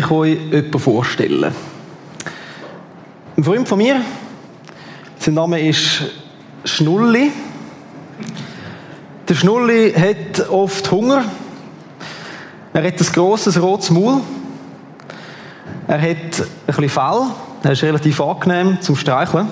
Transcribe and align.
Möchte 0.00 0.14
ich 0.14 0.18
euch 0.18 0.52
jemanden 0.52 0.78
vorstellen. 0.78 1.54
Ein 3.36 3.44
Freund 3.44 3.68
von 3.68 3.76
mir, 3.76 4.00
sein 5.18 5.34
Name 5.34 5.60
ist 5.60 6.04
Schnulli. 6.64 7.30
Der 9.28 9.34
Schnulli 9.34 9.92
hat 9.92 10.48
oft 10.48 10.90
Hunger. 10.90 11.24
Er 12.72 12.82
hat 12.82 12.98
ein 12.98 13.06
grosses 13.12 13.60
rotes 13.60 13.90
Maul. 13.90 14.22
Er 15.86 16.00
hat 16.00 16.08
ein 16.08 16.46
bisschen 16.66 16.88
Fell. 16.88 17.22
Er 17.62 17.72
ist 17.72 17.82
relativ 17.82 18.20
angenehm 18.22 18.80
zum 18.80 18.96
Streicheln. 18.96 19.48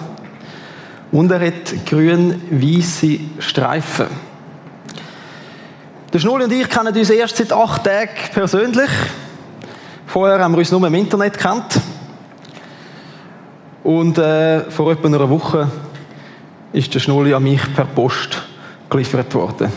Und 1.12 1.30
er 1.30 1.47
hat 1.47 1.84
grün-weiße 1.84 3.19
Streifen. 3.41 4.06
Der 6.11 6.19
Schnulli 6.19 6.44
und 6.44 6.53
ich 6.53 6.70
kennen 6.70 6.97
uns 6.97 7.11
erst 7.11 7.37
seit 7.37 7.53
acht 7.53 7.84
Tagen 7.84 8.09
persönlich. 8.33 8.91
Vorher 10.19 10.41
haben 10.41 10.50
wir 10.50 10.58
uns 10.58 10.72
nur 10.72 10.84
im 10.84 10.94
Internet 10.94 11.38
kennt. 11.38 11.80
Und 13.84 14.19
äh, 14.19 14.69
vor 14.69 14.91
etwa 14.91 15.06
einer 15.06 15.30
Woche 15.30 15.70
ist 16.72 16.92
der 16.92 16.98
Schnulli 16.98 17.33
an 17.33 17.44
mich 17.44 17.60
per 17.72 17.84
Post 17.84 18.42
geliefert 18.91 19.33
worden. 19.36 19.70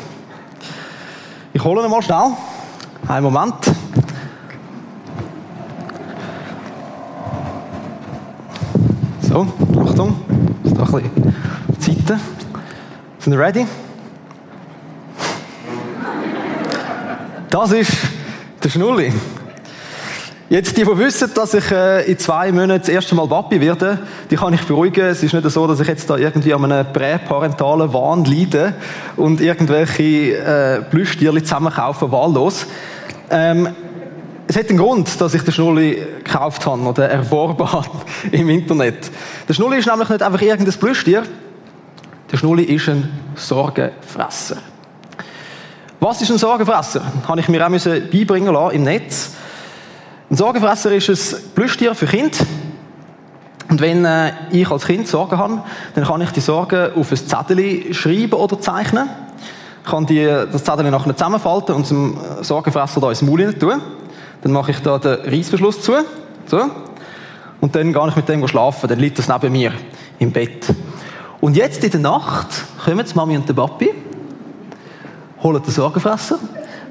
Ich 1.53 1.63
hole 1.63 1.83
ihn 1.83 1.91
mal 1.91 2.01
schnell. 2.01 2.31
Einen 3.07 3.23
Moment. 3.23 3.53
So, 9.21 9.45
Achtung. 9.79 10.21
Ist 10.63 10.75
da 10.75 10.85
ein 10.85 10.91
bisschen 10.91 11.35
Zeiten. 11.77 12.19
Sind 13.19 13.33
ihr 13.33 13.39
ready? 13.39 13.67
Das 17.51 17.71
ist 17.73 17.91
der 18.63 18.69
Schnulli. 18.69 19.13
Jetzt, 20.51 20.75
die, 20.75 20.83
die 20.83 20.97
wissen, 20.97 21.33
dass 21.33 21.53
ich 21.53 21.71
äh, 21.71 22.11
in 22.11 22.19
zwei 22.19 22.51
Monaten 22.51 22.81
das 22.81 22.89
erste 22.89 23.15
Mal 23.15 23.25
Papi 23.25 23.61
werde, 23.61 23.99
die 24.29 24.35
kann 24.35 24.53
ich 24.53 24.61
beruhigen. 24.63 25.05
Es 25.05 25.23
ist 25.23 25.31
nicht 25.33 25.49
so, 25.49 25.65
dass 25.65 25.79
ich 25.79 25.87
jetzt 25.87 26.09
da 26.09 26.17
irgendwie 26.17 26.53
an 26.53 26.69
einem 26.69 26.91
präparentalen 26.91 27.93
Wahn 27.93 28.25
leide 28.25 28.73
und 29.15 29.39
irgendwelche 29.39 30.03
äh, 30.03 30.81
Plüschtierchen 30.81 31.45
zusammenkaufe, 31.45 32.11
wahllos. 32.11 32.67
Ähm, 33.29 33.69
es 34.45 34.57
hat 34.57 34.67
einen 34.67 34.77
Grund, 34.77 35.21
dass 35.21 35.33
ich 35.33 35.41
den 35.43 35.53
Schnulli 35.53 36.05
gekauft 36.21 36.65
habe 36.65 36.81
oder 36.81 37.07
erworben 37.07 37.71
habe 37.71 37.87
im 38.33 38.49
Internet. 38.49 39.09
Der 39.47 39.53
Schnulli 39.53 39.77
ist 39.77 39.87
nämlich 39.87 40.09
nicht 40.09 40.21
einfach 40.21 40.41
irgendein 40.41 40.77
Plüschtier. 40.77 41.23
Der 42.29 42.35
Schnulli 42.35 42.63
ist 42.63 42.89
ein 42.89 43.09
Sorgenfresser. 43.35 44.57
Was 46.01 46.21
ist 46.21 46.29
ein 46.29 46.37
Sorgenfresser? 46.37 47.03
Habe 47.25 47.39
ich 47.39 47.47
mir 47.47 47.65
auch 47.65 47.69
beibringen 47.69 48.53
lassen 48.53 48.75
im 48.75 48.83
Netz. 48.83 49.30
Ein 50.31 50.37
Sorgenfresser 50.37 50.93
ist 50.93 51.09
ein 51.09 51.41
Plüschtier 51.55 51.93
für 51.93 52.05
Kind. 52.05 52.45
Und 53.69 53.81
wenn 53.81 54.05
äh, 54.05 54.31
ich 54.51 54.71
als 54.71 54.85
Kind 54.85 55.05
Sorgen 55.05 55.37
habe, 55.37 55.61
dann 55.93 56.05
kann 56.05 56.21
ich 56.21 56.31
die 56.31 56.39
Sorgen 56.39 56.93
auf 56.95 57.11
ein 57.11 57.17
Zettel 57.17 57.93
schreiben 57.93 58.35
oder 58.35 58.57
zeichnen. 58.57 59.09
Ich 59.83 59.91
kann 59.91 60.05
die, 60.05 60.23
das 60.23 60.63
Zettel 60.63 60.89
nachher 60.89 61.13
zusammenfalten 61.17 61.75
und 61.75 61.85
zum 61.85 62.17
Sorgenfresser 62.39 63.01
da 63.01 63.09
ins 63.09 63.21
Maul 63.21 63.53
tun. 63.55 63.81
Dann 64.41 64.53
mache 64.53 64.71
ich 64.71 64.79
da 64.79 64.97
den 64.99 65.19
Reissverschluss 65.19 65.81
zu. 65.81 65.95
So. 66.45 66.61
Und 67.59 67.75
dann 67.75 67.91
gehe 67.91 68.07
ich 68.07 68.15
mit 68.15 68.29
dem 68.29 68.47
schlafen. 68.47 68.87
Dann 68.87 68.99
liegt 68.99 69.19
das 69.19 69.27
neben 69.27 69.51
mir 69.51 69.73
im 70.17 70.31
Bett. 70.31 70.65
Und 71.41 71.57
jetzt 71.57 71.83
in 71.83 71.91
der 71.91 71.99
Nacht 71.99 72.47
kommen 72.85 73.05
die 73.05 73.15
Mami 73.15 73.35
und 73.35 73.49
der 73.49 73.53
Papi, 73.53 73.89
holen 75.43 75.61
den 75.61 75.71
Sorgenfresser, 75.73 76.39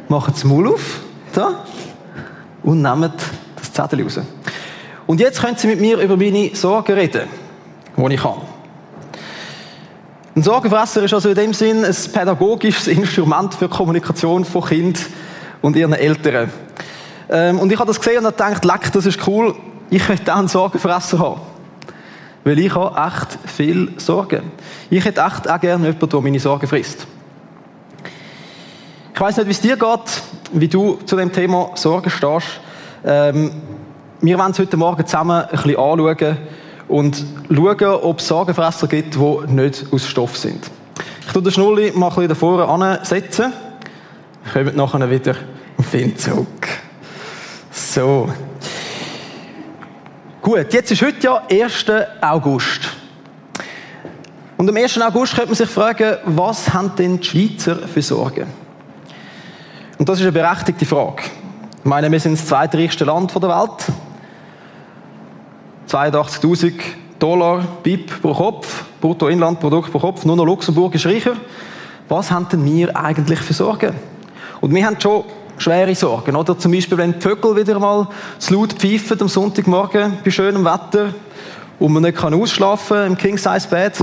machen 0.08 0.34
das 0.34 0.44
Maul 0.44 0.74
auf, 0.74 1.00
da, 1.32 1.64
und 2.62 2.82
nehmen 2.82 3.12
das 3.56 3.72
Zettel 3.72 4.02
raus. 4.02 4.20
Und 5.06 5.20
jetzt 5.20 5.40
können 5.40 5.56
Sie 5.56 5.66
mit 5.66 5.80
mir 5.80 5.98
über 5.98 6.16
meine 6.16 6.54
Sorgen 6.54 6.92
reden, 6.92 7.22
die 7.96 8.14
ich 8.14 8.24
habe. 8.24 8.40
Ein 10.36 10.42
Sorgenfresser 10.42 11.02
ist 11.02 11.12
also 11.12 11.28
in 11.28 11.34
dem 11.34 11.52
Sinn 11.52 11.84
ein 11.84 11.96
pädagogisches 12.12 12.86
Instrument 12.86 13.54
für 13.54 13.66
die 13.66 13.76
Kommunikation 13.76 14.44
von 14.44 14.64
Kind 14.64 15.00
und 15.60 15.76
ihren 15.76 15.92
Eltern. 15.92 16.50
Ähm, 17.28 17.58
und 17.58 17.72
ich 17.72 17.78
habe 17.78 17.88
das 17.88 17.98
gesehen 17.98 18.18
und 18.18 18.26
habe 18.26 18.54
gedacht, 18.54 18.64
leck, 18.64 18.92
das 18.92 19.06
ist 19.06 19.26
cool, 19.26 19.54
ich 19.90 20.08
möchte 20.08 20.32
auch 20.32 20.38
einen 20.38 20.48
Sorgenfresser 20.48 21.18
haben. 21.18 21.40
Weil 22.44 22.58
ich 22.58 22.74
habe 22.74 22.96
echt 22.96 23.38
viel 23.50 23.92
Sorgen. 23.98 24.52
Ich 24.88 25.04
hätte 25.04 25.20
echt 25.20 25.50
auch 25.50 25.60
gerne 25.60 25.86
jemanden, 25.86 26.08
der 26.08 26.20
meine 26.20 26.40
Sorgen 26.40 26.66
frisst. 26.66 27.06
Ich 29.20 29.26
weiß 29.26 29.36
nicht, 29.36 29.48
wie 29.48 29.50
es 29.50 29.60
dir 29.60 29.76
geht, 29.76 30.22
wie 30.52 30.66
du 30.66 30.94
zu 31.04 31.14
dem 31.14 31.30
Thema 31.30 31.72
Sorgen 31.74 32.08
stehst. 32.08 32.46
Ähm, 33.04 33.52
wir 34.22 34.38
wollen 34.38 34.52
es 34.52 34.58
heute 34.58 34.78
Morgen 34.78 35.04
zusammen 35.04 35.42
ein 35.42 35.48
bisschen 35.50 35.76
anschauen 35.76 36.38
und 36.88 37.26
schauen, 37.54 38.00
ob 38.00 38.18
es 38.18 38.26
Sorgenfresser 38.26 38.86
gibt, 38.86 39.16
die 39.16 39.52
nicht 39.52 39.84
aus 39.92 40.06
Stoff 40.06 40.38
sind. 40.38 40.70
Ich 41.26 41.32
tue 41.34 41.42
den 41.42 41.52
Schnulli 41.52 41.92
mal 41.94 42.06
ein 42.06 42.14
bisschen 42.14 42.28
davor 42.28 42.66
ansetzen. 42.66 43.52
Wir 44.54 44.64
kommen 44.64 44.76
nachher 44.76 45.10
wieder 45.10 45.34
auf 45.76 45.92
ihn 45.92 46.16
zurück. 46.16 46.68
So. 47.70 48.26
Gut, 50.40 50.72
jetzt 50.72 50.92
ist 50.92 51.02
heute 51.02 51.22
ja 51.22 51.42
1. 51.46 51.84
August. 52.22 52.88
Und 54.56 54.66
am 54.66 54.76
1. 54.78 54.98
August 55.02 55.34
könnte 55.34 55.48
man 55.48 55.56
sich 55.56 55.68
fragen, 55.68 56.16
was 56.24 56.72
haben 56.72 56.92
denn 56.96 57.20
die 57.20 57.26
Schweizer 57.26 57.86
für 57.86 58.00
Sorgen? 58.00 58.69
Und 60.00 60.08
das 60.08 60.18
ist 60.18 60.22
eine 60.22 60.32
berechtigte 60.32 60.86
Frage. 60.86 61.24
Ich 61.80 61.84
meine, 61.84 62.10
wir 62.10 62.18
sind 62.18 62.38
das 62.38 62.46
zweitreichste 62.46 63.04
Land 63.04 63.34
der 63.34 63.50
Welt. 63.50 63.84
82.000 65.90 66.72
Dollar 67.18 67.62
BIP 67.82 68.22
pro 68.22 68.32
Kopf, 68.32 68.84
Bruttoinlandprodukt 69.02 69.92
pro 69.92 69.98
Kopf, 69.98 70.24
nur 70.24 70.36
noch 70.36 70.46
Luxemburg 70.46 70.94
ist 70.94 71.04
reicher. 71.04 71.34
Was 72.08 72.30
haben 72.30 72.48
denn 72.48 72.64
wir 72.64 72.96
eigentlich 72.96 73.40
für 73.40 73.52
Sorgen? 73.52 73.94
Und 74.62 74.74
wir 74.74 74.86
haben 74.86 74.98
schon 74.98 75.24
schwere 75.58 75.94
Sorgen, 75.94 76.34
oder? 76.34 76.58
Zum 76.58 76.72
Beispiel, 76.72 76.96
wenn 76.96 77.12
die 77.12 77.20
Vögel 77.20 77.54
wieder 77.54 77.78
mal 77.78 78.08
zu 78.38 78.54
laut 78.54 78.72
pfeifen 78.72 79.20
am 79.20 79.28
Sonntagmorgen 79.28 80.16
bei 80.24 80.30
schönem 80.30 80.64
Wetter 80.64 81.12
und 81.78 81.92
man 81.92 82.04
nicht 82.04 82.16
kann 82.16 82.32
ausschlafen 82.32 83.04
im 83.04 83.18
King-Size-Bett. 83.18 83.98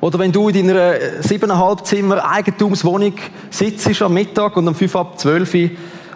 Oder 0.00 0.18
wenn 0.18 0.32
du 0.32 0.48
in 0.48 0.66
deiner 0.66 1.22
siebeneinhalb 1.22 1.86
Zimmer 1.86 2.24
Eigentumswohnung 2.30 3.14
sitzt 3.50 4.02
am 4.02 4.14
Mittag 4.14 4.56
und 4.56 4.68
um 4.68 4.74
fünf 4.74 4.94
ab 4.94 5.18
zwölf 5.18 5.54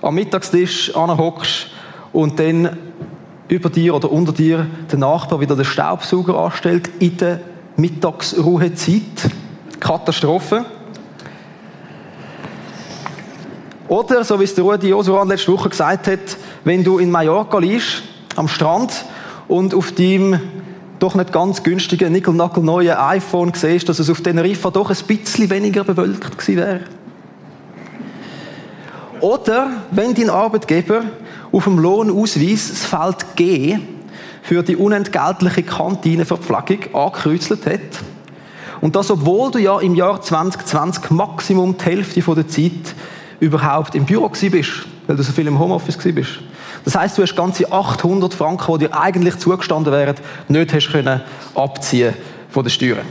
am 0.03 0.15
Mittagstisch 0.15 0.95
anhockst 0.95 1.69
und 2.13 2.39
dann 2.39 2.77
über 3.49 3.69
dir 3.69 3.95
oder 3.95 4.11
unter 4.13 4.33
dir 4.33 4.67
der 4.91 4.99
Nachbar 4.99 5.41
wieder 5.41 5.57
den 5.57 5.65
Staubsauger 5.65 6.37
anstellt 6.37 6.91
in 7.01 7.17
der 7.17 7.41
Mittagsruhezeit. 7.77 9.31
Katastrophe. 9.81 10.65
Oder, 13.89 14.23
so 14.23 14.39
wie 14.39 14.45
es 14.45 14.55
der 14.55 14.63
Rudi 14.63 14.89
Josuan 14.89 15.27
letzte 15.27 15.53
Woche 15.53 15.71
gesagt 15.71 16.07
hat, 16.07 16.37
wenn 16.63 16.85
du 16.85 16.99
in 16.99 17.11
Mallorca 17.11 17.59
liegst, 17.59 18.03
am 18.37 18.47
Strand, 18.47 19.05
und 19.49 19.75
auf 19.75 19.91
deinem 19.91 20.39
doch 21.01 21.15
nicht 21.15 21.33
ganz 21.33 21.63
günstigen, 21.63 22.13
nickel-nackel-neuen 22.13 22.97
iPhone 22.97 23.53
siehst, 23.55 23.89
dass 23.89 23.99
es 23.99 24.11
auf 24.11 24.21
Teneriffa 24.21 24.71
doch 24.71 24.91
ein 24.91 25.07
bisschen 25.07 25.51
weniger 25.51 25.83
bewölkt 25.83 26.39
gewesen 26.39 26.57
wäre. 26.57 26.81
Oder 29.21 29.71
wenn 29.91 30.15
dein 30.15 30.31
Arbeitgeber 30.31 31.03
auf 31.53 31.65
dem 31.65 31.79
Lohnausweis 31.79 32.69
das 32.69 32.85
Feld 32.85 33.37
G 33.37 33.79
für 34.43 34.63
die 34.63 34.77
unentgeltliche 34.77 35.63
Kantineverpflegung 35.63 36.95
angekreuzelt 36.95 37.67
hat. 37.67 37.81
Und 38.81 38.97
das, 38.97 39.11
obwohl 39.11 39.51
du 39.51 39.59
ja 39.59 39.79
im 39.81 39.95
Jahr 39.95 40.23
2020 40.23 41.11
Maximum 41.11 41.77
die 41.77 41.85
Hälfte 41.85 42.23
der 42.23 42.49
Zeit 42.49 42.95
überhaupt 43.41 43.95
im 43.95 44.07
Büro 44.07 44.29
bist, 44.29 44.87
weil 45.07 45.17
du 45.17 45.23
so 45.23 45.33
viel 45.33 45.47
im 45.47 45.59
Homeoffice 45.59 45.99
bist. 45.99 46.41
Das 46.85 46.97
heißt, 46.97 47.19
du 47.19 47.23
hast 47.23 47.37
ganze 47.37 47.71
800 47.71 48.33
Franken, 48.35 48.79
die 48.79 48.87
dir 48.87 48.99
eigentlich 48.99 49.39
zugestanden 49.39 49.93
wären, 49.93 50.17
nicht 50.49 50.73
hast 50.73 50.91
können 50.91 51.21
abziehen 51.55 52.15
von 52.51 52.65
den 52.65 52.71
Steuern. 52.71 53.07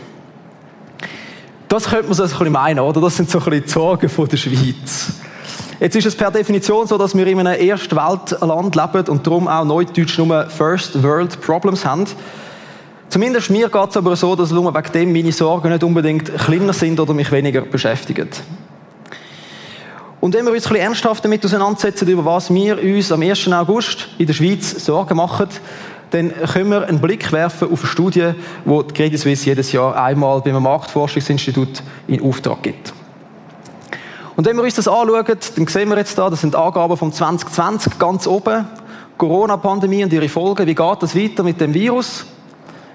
Das 1.67 1.87
könnte 1.87 2.05
man 2.05 2.13
so 2.13 2.23
ein 2.23 2.29
bisschen 2.29 2.51
meinen, 2.51 2.79
oder? 2.79 2.99
Das 2.99 3.15
sind 3.15 3.29
so 3.29 3.37
ein 3.37 3.45
bisschen 3.45 3.63
die 3.63 3.69
Sorgen 3.69 4.09
von 4.09 4.27
der 4.27 4.37
Schweiz. 4.37 5.13
Jetzt 5.79 5.95
ist 5.95 6.07
es 6.07 6.15
per 6.15 6.31
Definition 6.31 6.87
so, 6.87 6.97
dass 6.97 7.15
wir 7.15 7.25
in 7.27 7.39
einem 7.39 7.61
Erstweltland 7.61 8.75
leben 8.75 9.07
und 9.07 9.25
darum 9.25 9.47
auch 9.47 9.63
Neudeutsch 9.63 10.17
nur 10.17 10.49
First 10.49 11.01
World 11.01 11.39
Problems 11.39 11.85
haben. 11.85 12.05
Zumindest 13.07 13.49
mir 13.49 13.69
geht 13.69 13.89
es 13.89 13.97
aber 13.97 14.15
so, 14.15 14.35
dass 14.35 14.51
nur 14.51 14.73
wegen 14.73 14.91
dem 14.91 15.13
meine 15.13 15.31
Sorgen 15.31 15.69
nicht 15.69 15.83
unbedingt 15.83 16.35
kleiner 16.37 16.73
sind 16.73 16.99
oder 16.99 17.13
mich 17.13 17.31
weniger 17.31 17.61
beschäftigen. 17.61 18.29
Und 20.21 20.33
wenn 20.33 20.45
wir 20.45 20.51
uns 20.51 20.65
ein 20.65 20.73
bisschen 20.73 20.85
ernsthaft 20.85 21.23
damit 21.23 21.45
auseinandersetzen, 21.45 22.07
über 22.07 22.25
was 22.25 22.53
wir 22.53 22.77
uns 22.81 23.11
am 23.11 23.21
1. 23.21 23.47
August 23.53 24.09
in 24.17 24.27
der 24.27 24.33
Schweiz 24.33 24.71
Sorgen 24.83 25.15
machen, 25.15 25.47
dann 26.11 26.33
können 26.51 26.71
wir 26.71 26.87
einen 26.87 26.99
Blick 26.99 27.31
werfen 27.31 27.71
auf 27.71 27.81
eine 27.81 27.87
Studie, 27.87 28.31
die 28.65 28.87
die 28.87 28.93
Credit 28.93 29.19
Suisse 29.19 29.45
jedes 29.45 29.71
Jahr 29.71 29.95
einmal 29.95 30.41
beim 30.41 30.61
Marktforschungsinstitut 30.61 31.83
in 32.07 32.21
Auftrag 32.21 32.63
gibt. 32.63 32.93
Und 34.35 34.45
wenn 34.45 34.55
wir 34.55 34.63
uns 34.63 34.75
das 34.75 34.87
anschauen, 34.87 35.25
dann 35.25 35.67
sehen 35.67 35.89
wir 35.89 35.97
jetzt 35.97 36.17
da, 36.17 36.29
das 36.29 36.41
sind 36.41 36.55
Angaben 36.55 36.97
vom 36.97 37.11
2020 37.11 37.99
ganz 37.99 38.25
oben. 38.25 38.67
Corona-Pandemie 39.17 40.03
und 40.03 40.13
ihre 40.13 40.29
Folgen. 40.29 40.65
Wie 40.65 40.75
geht 40.75 40.97
das 41.03 41.15
weiter 41.15 41.43
mit 41.43 41.59
dem 41.59 41.73
Virus? 41.73 42.25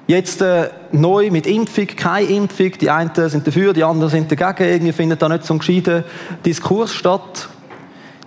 Jetzt 0.06 0.42
äh, 0.42 0.68
neu 0.92 1.30
mit 1.30 1.46
Impfung, 1.46 1.86
keine 1.86 2.28
Impfung. 2.28 2.72
Die 2.72 2.90
einen 2.90 3.10
sind 3.14 3.46
dafür, 3.46 3.72
die 3.72 3.84
anderen 3.84 4.10
sind 4.10 4.30
dagegen. 4.30 4.70
Irgendwie 4.70 4.92
findet 4.92 5.22
da 5.22 5.30
nicht 5.30 5.44
so 5.44 5.54
ein 5.54 5.60
gescheiter 5.60 6.04
Diskurs 6.44 6.92
statt. 6.92 7.48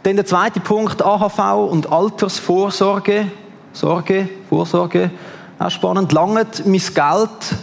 Dann 0.01 0.15
der 0.15 0.25
zweite 0.25 0.59
Punkt, 0.59 1.03
AHV 1.03 1.69
und 1.69 1.91
Altersvorsorge. 1.91 3.27
Sorge, 3.73 4.27
Vorsorge, 4.49 5.11
auch 5.59 5.69
spannend. 5.69 6.11
Langt 6.13 6.65
mein 6.65 6.81
Geld 6.81 7.55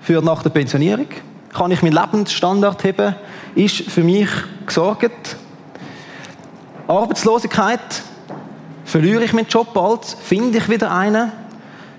für 0.00 0.22
nach 0.22 0.42
der 0.42 0.50
Pensionierung? 0.50 1.08
Kann 1.52 1.70
ich 1.72 1.82
meinen 1.82 1.92
Lebensstandard 1.92 2.82
heben? 2.84 3.14
Ist 3.54 3.82
für 3.82 4.02
mich 4.02 4.30
gesorgt? 4.64 5.36
Arbeitslosigkeit, 6.88 8.02
verliere 8.86 9.24
ich 9.24 9.34
meinen 9.34 9.46
Job 9.46 9.74
bald? 9.74 10.04
Finde 10.04 10.56
ich 10.56 10.70
wieder 10.70 10.90
einen? 10.90 11.32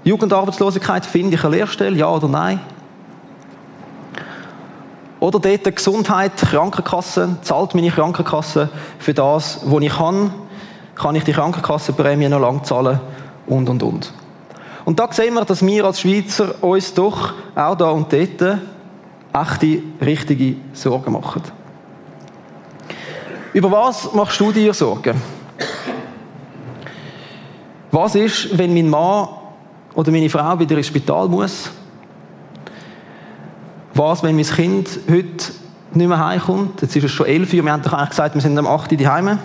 Jugendarbeitslosigkeit, 0.05 1.03
finde 1.03 1.35
ich 1.35 1.43
eine 1.43 1.57
Lehrstelle? 1.57 1.97
Ja 1.97 2.09
oder 2.09 2.27
nein? 2.27 2.59
Oder 5.19 5.39
dort 5.39 5.75
Gesundheit, 5.75 6.37
Krankenkasse, 6.37 7.37
zahlt 7.41 7.73
meine 7.73 7.89
Krankenkasse 7.89 8.69
für 8.99 9.15
das, 9.15 9.61
was 9.65 9.81
ich 9.81 9.97
kann? 9.97 10.31
Kann 10.93 11.15
ich 11.15 11.23
die 11.23 11.33
Krankenkassenprämie 11.33 12.29
noch 12.29 12.39
lang 12.39 12.63
zahlen? 12.63 12.99
Und, 13.47 13.67
und, 13.67 13.81
und. 13.81 14.13
Und 14.85 14.99
da 14.99 15.11
sehen 15.11 15.33
wir, 15.33 15.43
dass 15.43 15.65
wir 15.65 15.83
als 15.83 16.01
Schweizer 16.01 16.63
uns 16.63 16.93
doch 16.93 17.33
auch 17.55 17.75
da 17.75 17.89
und 17.89 18.13
dort 18.13 18.59
echte, 19.33 19.81
richtige 20.01 20.57
Sorgen 20.73 21.13
machen. 21.13 21.41
Über 23.53 23.71
was 23.71 24.13
machst 24.13 24.39
du 24.39 24.51
dir 24.51 24.71
Sorgen? 24.75 25.19
Was 27.91 28.13
ist, 28.13 28.55
wenn 28.55 28.73
mein 28.73 28.89
Mann 28.89 29.29
oder 29.95 30.11
meine 30.11 30.29
Frau 30.29 30.59
wieder 30.59 30.77
ins 30.77 30.87
Spital 30.87 31.27
muss? 31.27 31.71
Was, 33.93 34.23
wenn 34.23 34.35
mein 34.35 34.45
Kind 34.45 34.89
heute 35.09 35.53
nicht 35.93 36.07
mehr 36.07 36.23
heimkommt? 36.23 36.81
Jetzt 36.81 36.95
ist 36.95 37.05
es 37.05 37.11
schon 37.11 37.27
elf 37.27 37.53
Uhr, 37.53 37.63
wir 37.63 37.71
haben 37.71 37.81
doch 37.81 37.93
eigentlich 37.93 38.09
gesagt, 38.09 38.35
wir 38.35 38.41
sind 38.41 38.57
am 38.57 38.67
8 38.67 38.91
Uhr 38.91 38.97
daheim. 38.97 39.39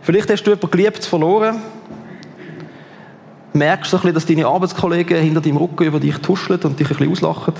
Vielleicht 0.00 0.30
hast 0.30 0.44
du 0.44 0.50
jemanden 0.50 0.70
geliebt 0.70 1.04
verloren. 1.04 1.56
Merkst 3.52 3.92
du 3.92 3.96
ein 3.96 4.00
bisschen, 4.00 4.14
dass 4.14 4.26
deine 4.26 4.46
Arbeitskollegen 4.46 5.20
hinter 5.20 5.40
deinem 5.40 5.56
Rücken 5.56 5.84
über 5.84 5.98
dich 5.98 6.16
tuscheln 6.18 6.60
und 6.62 6.78
dich 6.78 6.88
ein 6.88 6.96
bisschen 6.96 7.10
auslachen. 7.10 7.54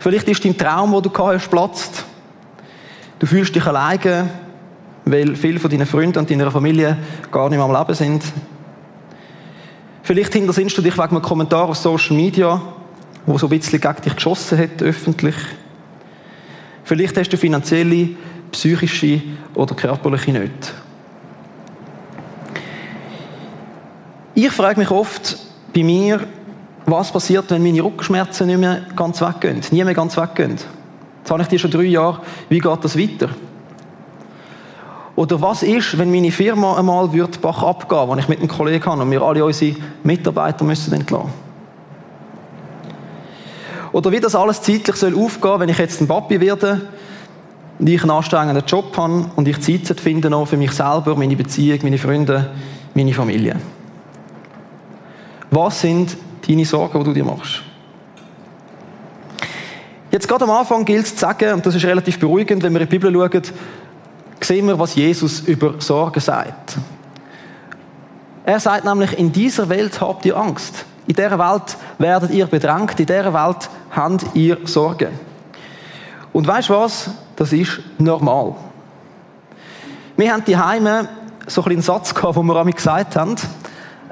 Vielleicht 0.00 0.28
ist 0.28 0.44
dein 0.44 0.58
Traum, 0.58 0.92
den 0.92 1.02
du 1.02 1.18
hast, 1.18 1.48
platzt. 1.48 2.04
Du 3.18 3.26
fühlst 3.26 3.54
dich 3.54 3.64
alleine, 3.64 4.28
weil 5.04 5.36
viele 5.36 5.60
von 5.60 5.70
deinen 5.70 5.86
Freunden 5.86 6.18
und 6.18 6.30
deiner 6.30 6.50
Familie 6.50 6.98
gar 7.30 7.48
nicht 7.48 7.58
mehr 7.58 7.64
am 7.64 7.72
Leben 7.72 7.94
sind. 7.94 8.22
Vielleicht 10.06 10.34
hintersinnst 10.34 10.78
du 10.78 10.82
dich 10.82 10.96
wegen 10.96 11.08
einem 11.08 11.20
Kommentar 11.20 11.68
auf 11.68 11.76
Social 11.76 12.14
Media, 12.14 12.62
wo 13.26 13.36
so 13.38 13.48
ein 13.48 13.58
bisschen 13.58 13.80
gegen 13.80 14.02
dich 14.04 14.14
geschossen 14.14 14.56
hat, 14.56 14.80
öffentlich. 14.80 15.34
Vielleicht 16.84 17.16
hast 17.16 17.30
du 17.30 17.36
finanzielle, 17.36 18.10
psychische 18.52 19.20
oder 19.52 19.74
körperliche 19.74 20.30
Nöte. 20.30 20.70
Ich 24.36 24.52
frage 24.52 24.78
mich 24.78 24.92
oft 24.92 25.38
bei 25.74 25.82
mir, 25.82 26.20
was 26.84 27.10
passiert, 27.10 27.50
wenn 27.50 27.64
meine 27.64 27.82
Rückenschmerzen 27.82 28.46
nicht 28.46 28.60
mehr 28.60 28.82
ganz 28.94 29.20
weggehen, 29.20 29.60
nie 29.72 29.82
mehr 29.82 29.92
ganz 29.92 30.16
weggehen. 30.16 30.52
Jetzt 30.52 31.30
habe 31.32 31.42
ich 31.42 31.48
die 31.48 31.58
schon 31.58 31.72
drei 31.72 31.82
Jahre, 31.82 32.20
wie 32.48 32.60
geht 32.60 32.84
das 32.84 32.96
weiter? 32.96 33.30
Oder 35.16 35.40
was 35.40 35.62
ist, 35.62 35.96
wenn 35.96 36.10
meine 36.10 36.30
Firma 36.30 36.76
einmal 36.76 37.10
wird 37.12 37.40
Bach 37.40 37.62
abgehen, 37.62 38.10
wenn 38.10 38.18
ich 38.18 38.28
mit 38.28 38.38
einem 38.38 38.48
Kollegen 38.48 38.84
habe 38.84 39.02
und 39.02 39.10
wir 39.10 39.22
alle 39.22 39.44
unsere 39.44 39.76
Mitarbeiter 40.04 40.62
müssen 40.64 40.92
entlassen? 40.92 41.32
Oder 43.92 44.12
wie 44.12 44.20
das 44.20 44.34
alles 44.34 44.60
zeitlich 44.60 44.94
soll 44.96 45.16
aufgehen, 45.16 45.58
wenn 45.58 45.70
ich 45.70 45.78
jetzt 45.78 46.02
ein 46.02 46.06
Papi 46.06 46.38
werde 46.38 46.82
und 47.78 47.88
ich 47.88 48.02
einen 48.02 48.10
anstrengenden 48.10 48.64
Job 48.66 48.94
habe 48.94 49.30
und 49.36 49.48
ich 49.48 49.60
Zeit 49.62 49.98
finde 49.98 50.28
noch 50.28 50.46
für 50.48 50.58
mich 50.58 50.72
selber, 50.72 51.16
meine 51.16 51.34
Beziehung, 51.34 51.78
meine 51.82 51.96
Freunde, 51.96 52.50
meine 52.92 53.14
Familie. 53.14 53.56
Was 55.50 55.80
sind 55.80 56.14
deine 56.46 56.66
Sorgen, 56.66 56.98
die 56.98 57.04
du 57.04 57.14
dir 57.14 57.24
machst? 57.24 57.62
Jetzt 60.10 60.28
gerade 60.28 60.44
am 60.44 60.50
Anfang 60.50 60.84
gilt 60.84 61.06
es 61.06 61.14
zu 61.14 61.20
sagen, 61.20 61.54
und 61.54 61.64
das 61.64 61.74
ist 61.74 61.84
relativ 61.84 62.18
beruhigend, 62.18 62.62
wenn 62.62 62.74
wir 62.74 62.82
in 62.82 62.88
die 62.88 62.98
Bibel 62.98 63.12
schauen, 63.12 63.42
sehen 64.40 64.66
wir, 64.66 64.78
was 64.78 64.94
Jesus 64.94 65.40
über 65.40 65.74
Sorgen 65.80 66.20
sagt. 66.20 66.76
Er 68.44 68.60
sagt 68.60 68.84
nämlich, 68.84 69.18
in 69.18 69.32
dieser 69.32 69.68
Welt 69.68 70.00
habt 70.00 70.24
ihr 70.24 70.36
Angst. 70.36 70.84
In 71.06 71.14
dieser 71.14 71.38
Welt 71.38 71.76
werdet 71.98 72.30
ihr 72.30 72.46
bedrängt, 72.46 72.98
in 73.00 73.06
dieser 73.06 73.32
Welt 73.32 73.68
habt 73.90 74.26
ihr 74.34 74.58
Sorgen. 74.64 75.08
Und 76.32 76.46
weißt 76.46 76.68
du 76.68 76.74
was? 76.74 77.10
Das 77.34 77.52
ist 77.52 77.80
normal. 77.98 78.54
Wir 80.16 80.32
haben 80.32 80.44
die 80.44 80.56
Heime 80.56 81.08
so 81.46 81.64
einen 81.64 81.82
Satz 81.82 82.14
gehabt, 82.14 82.36
wo 82.36 82.42
wir 82.42 82.56
einmal 82.56 82.72
gesagt 82.72 83.16
haben, 83.16 83.36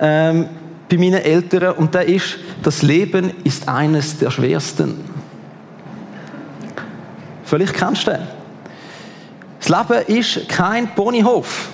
ähm, 0.01 0.49
bei 0.89 0.97
meinen 0.99 1.23
Eltern, 1.23 1.75
und 1.77 1.95
der 1.95 2.07
ist, 2.07 2.39
das 2.63 2.83
Leben 2.83 3.33
ist 3.45 3.69
eines 3.69 4.19
der 4.19 4.31
schwersten. 4.31 5.01
Vielleicht 7.45 7.75
kennst 7.75 8.07
du 8.07 8.13
den. 8.13 8.44
Das 9.65 9.89
Leben 9.89 10.19
ist 10.19 10.49
kein 10.49 10.95
Ponyhof. 10.95 11.71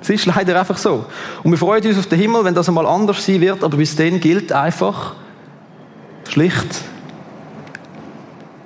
Es 0.00 0.08
ist 0.08 0.24
leider 0.24 0.58
einfach 0.58 0.78
so. 0.78 1.04
Und 1.42 1.50
wir 1.50 1.58
freuen 1.58 1.86
uns 1.86 1.98
auf 1.98 2.06
den 2.06 2.18
Himmel, 2.18 2.44
wenn 2.44 2.54
das 2.54 2.68
einmal 2.68 2.86
anders 2.86 3.26
sein 3.26 3.42
wird, 3.42 3.62
aber 3.62 3.76
bis 3.76 3.94
dann 3.94 4.20
gilt 4.20 4.52
einfach 4.52 5.14
schlicht, 6.26 6.82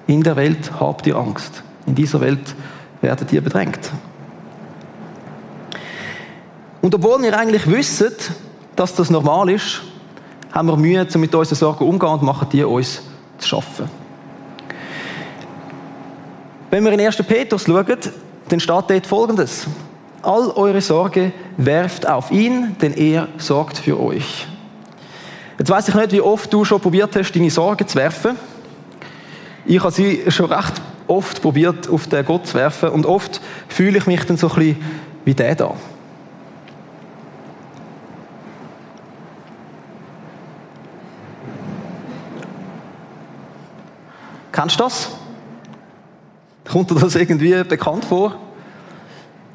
in 0.06 0.22
der 0.22 0.36
Welt 0.36 0.70
habt 0.78 1.06
ihr 1.06 1.16
Angst. 1.16 1.64
In 1.86 1.96
dieser 1.96 2.20
Welt 2.20 2.54
werdet 3.00 3.32
ihr 3.32 3.40
bedrängt. 3.40 3.90
Und 6.80 6.94
obwohl 6.94 7.22
wir 7.22 7.36
eigentlich 7.36 7.68
wissen, 7.68 8.12
dass 8.76 8.94
das 8.94 9.10
normal 9.10 9.48
ist, 9.50 9.82
haben 10.52 10.68
wir 10.68 10.76
Mühe, 10.76 11.04
mit 11.16 11.34
unseren 11.34 11.56
Sorgen 11.56 11.84
umzugehen 11.84 12.12
und 12.12 12.22
machen 12.22 12.48
die 12.52 12.62
uns 12.62 13.02
zu 13.38 13.48
schaffen. 13.48 13.88
Wenn 16.70 16.84
wir 16.84 16.92
in 16.92 17.00
1. 17.00 17.16
Petrus 17.16 17.64
schauen, 17.64 17.98
dann 18.48 18.60
steht 18.60 18.90
dort 18.90 19.06
Folgendes. 19.06 19.66
All 20.22 20.50
eure 20.50 20.80
Sorge 20.80 21.32
werft 21.56 22.08
auf 22.08 22.30
ihn, 22.30 22.76
denn 22.80 22.94
er 22.94 23.28
sorgt 23.36 23.78
für 23.78 24.00
euch. 24.00 24.46
Jetzt 25.58 25.70
weiß 25.70 25.88
ich 25.88 25.94
nicht, 25.94 26.12
wie 26.12 26.20
oft 26.20 26.52
du 26.52 26.64
schon 26.64 26.80
probiert 26.80 27.14
hast, 27.14 27.32
deine 27.32 27.50
Sorgen 27.50 27.86
zu 27.86 27.96
werfen. 27.96 28.36
Ich 29.66 29.80
habe 29.80 29.92
sie 29.92 30.24
schon 30.28 30.46
recht 30.46 30.80
oft 31.06 31.40
probiert, 31.42 31.88
auf 31.88 32.06
den 32.06 32.24
Gott 32.24 32.46
zu 32.46 32.54
werfen. 32.54 32.88
Und 32.90 33.06
oft 33.06 33.40
fühle 33.68 33.98
ich 33.98 34.06
mich 34.06 34.24
dann 34.24 34.36
so 34.36 34.48
ein 34.48 34.54
bisschen 34.54 34.84
wie 35.24 35.34
der 35.34 35.54
da. 35.54 35.74
Kennst 44.52 44.78
du 44.78 44.84
das? 44.84 45.10
Kommt 46.70 46.90
dir 46.90 46.94
das 46.96 47.14
irgendwie 47.14 47.62
bekannt 47.64 48.04
vor? 48.04 48.36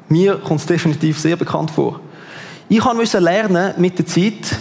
Mir 0.08 0.36
kommt 0.38 0.60
es 0.60 0.66
definitiv 0.66 1.18
sehr 1.18 1.36
bekannt 1.36 1.70
vor. 1.70 2.00
Ich 2.68 2.84
musste 2.84 3.18
lernen 3.18 3.74
mit 3.78 3.98
der 3.98 4.06
Zeit, 4.06 4.58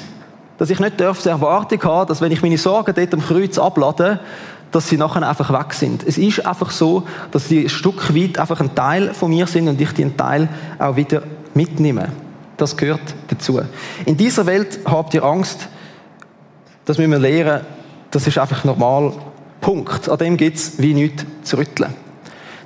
dass 0.58 0.70
ich 0.70 0.80
nicht 0.80 1.00
die 1.00 1.04
Erwartung 1.04 1.84
habe, 1.84 2.08
dass 2.08 2.22
wenn 2.22 2.32
ich 2.32 2.42
meine 2.42 2.58
Sorgen 2.58 2.94
dort 2.94 3.14
am 3.14 3.22
Kreuz 3.22 3.58
ablade, 3.58 4.20
dass 4.72 4.90
sie 4.90 4.98
nachher 4.98 5.28
einfach 5.28 5.52
weg 5.52 5.74
sind. 5.74 6.04
Es 6.06 6.18
ist 6.18 6.46
einfach 6.46 6.72
so, 6.72 7.04
dass 7.32 7.48
sie 7.48 7.64
ein 7.64 7.70
Stück 7.70 8.14
weit 8.16 8.38
einfach 8.38 8.60
ein 8.60 8.76
Teil 8.76 9.14
von 9.14 9.30
mir 9.30 9.48
sind 9.48 9.68
und 9.68 9.80
ich 9.82 9.92
den 9.94 10.16
Teil 10.16 10.50
auch 10.78 10.96
wieder 10.96 11.24
mitnehme. 11.54 12.10
Das 12.58 12.76
gehört 12.76 13.16
dazu. 13.30 13.62
In 14.06 14.18
dieser 14.18 14.46
Welt 14.46 14.80
habt 14.86 15.14
ihr 15.14 15.24
Angst, 15.24 15.70
das 16.86 16.98
müssen 16.98 17.12
wir 17.12 17.20
lernen, 17.20 17.66
das 18.12 18.28
ist 18.28 18.38
einfach 18.38 18.64
normal 18.64 19.14
Punkt. 19.62 20.10
An 20.10 20.18
dem 20.18 20.38
gibt 20.38 20.58
es 20.58 20.80
wie 20.80 20.94
nichts 20.94 21.26
zu 21.44 21.58
rütteln. 21.58 21.94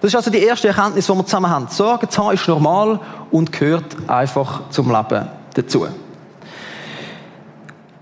Das 0.03 0.10
ist 0.10 0.17
also 0.17 0.31
die 0.31 0.43
erste 0.43 0.67
Erkenntnis, 0.67 1.07
die 1.07 1.13
wir 1.13 1.25
zusammen 1.25 1.50
haben. 1.50 1.67
Sorgen 1.69 2.10
zu 2.10 2.22
haben 2.22 2.33
ist 2.33 2.45
normal 2.45 3.00
und 3.31 3.53
gehört 3.53 3.95
einfach 4.05 4.69
zum 4.69 4.91
Leben 4.91 5.29
dazu. 5.53 5.88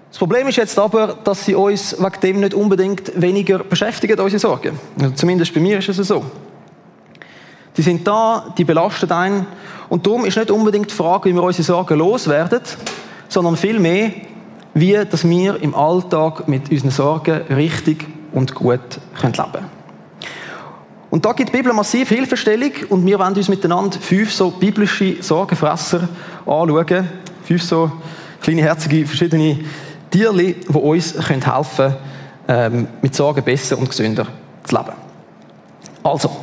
Das 0.09 0.17
Problem 0.17 0.47
ist 0.47 0.55
jetzt 0.55 0.79
aber, 0.79 1.19
dass 1.23 1.45
sie 1.45 1.53
uns 1.53 1.95
wegen 1.99 2.19
dem 2.23 2.39
nicht 2.39 2.55
unbedingt 2.55 3.21
weniger 3.21 3.59
beschäftigen, 3.59 4.19
unsere 4.19 4.39
Sorgen. 4.39 4.79
Also 4.99 5.13
zumindest 5.13 5.53
bei 5.53 5.59
mir 5.59 5.77
ist 5.77 5.89
es 5.89 5.97
so. 6.07 6.25
Die 7.77 7.83
sind 7.83 8.07
da, 8.07 8.51
die 8.57 8.63
belasten 8.63 9.11
einen. 9.11 9.45
Und 9.87 10.07
darum 10.07 10.25
ist 10.25 10.37
nicht 10.37 10.49
unbedingt 10.49 10.89
die 10.89 10.95
Frage, 10.95 11.29
wie 11.29 11.35
wir 11.35 11.43
unsere 11.43 11.63
Sorgen 11.63 11.99
loswerden, 11.99 12.61
sondern 13.29 13.55
vielmehr, 13.55 14.11
wie 14.73 14.93
dass 15.07 15.29
wir 15.29 15.61
im 15.61 15.75
Alltag 15.75 16.47
mit 16.47 16.71
unseren 16.71 16.89
Sorgen 16.89 17.41
richtig 17.55 18.07
und 18.31 18.55
gut 18.55 18.79
leben 19.21 19.33
können. 19.33 19.80
Und 21.11 21.25
da 21.25 21.33
gibt 21.33 21.49
die 21.49 21.57
Bibel 21.57 21.73
massiv 21.73 22.07
Hilfestellung 22.07 22.71
und 22.87 23.05
wir 23.05 23.19
wollen 23.19 23.35
uns 23.35 23.49
miteinander 23.49 23.99
fünf 23.99 24.31
so 24.31 24.49
biblische 24.49 25.21
Sorgenfresser 25.21 26.07
anschauen. 26.45 27.09
Fünf 27.43 27.63
so 27.63 27.91
kleine, 28.41 28.61
herzige, 28.61 29.05
verschiedene 29.05 29.59
Tierli, 30.09 30.55
die 30.67 30.73
uns 30.73 31.13
helfen 31.15 31.75
können, 31.75 31.95
ähm, 32.47 32.87
mit 33.01 33.13
Sorgen 33.13 33.43
besser 33.43 33.77
und 33.77 33.89
gesünder 33.89 34.25
zu 34.63 34.75
leben. 34.75 34.93
Also, 36.01 36.37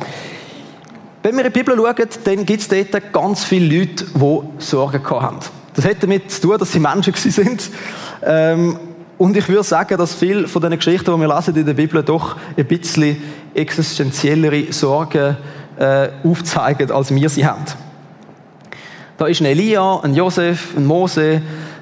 wenn 1.23 1.35
wir 1.35 1.45
in 1.45 1.51
die 1.51 1.59
Bibel 1.59 1.75
schauen, 1.75 2.09
dann 2.23 2.45
gibt 2.45 2.61
es 2.61 2.67
dort 2.91 3.11
ganz 3.11 3.43
viele 3.43 3.79
Leute, 3.79 4.05
die 4.05 4.39
Sorgen 4.59 5.03
haben. 5.09 5.39
Das 5.73 5.83
hat 5.83 5.97
damit 6.01 6.31
zu 6.31 6.41
tun, 6.41 6.57
dass 6.59 6.71
sie 6.71 6.79
Menschen 6.79 7.15
sind. 7.15 7.71
Ähm, 8.23 8.77
und 9.19 9.35
ich 9.35 9.49
würde 9.49 9.63
sagen, 9.63 9.97
dass 9.97 10.15
viele 10.15 10.47
von 10.47 10.61
den 10.61 10.71
Geschichten, 10.71 11.13
die 11.13 11.19
wir 11.19 11.35
lesen 11.35 11.53
in 11.53 11.65
der 11.65 11.73
Bibel, 11.73 12.01
doch 12.01 12.37
ein 12.55 12.65
bisschen 12.65 13.21
existenziellere 13.53 14.71
Sorgen 14.71 15.35
äh, 15.77 16.07
aufzeigen, 16.23 16.89
als 16.89 17.13
wir 17.13 17.29
sie 17.29 17.45
haben. 17.45 17.65
Da 19.17 19.27
ist 19.27 19.41
ein 19.41 19.45
Elia, 19.45 19.99
ein 19.99 20.15
Josef, 20.15 20.69
ein 20.77 20.85
Mose, 20.85 21.41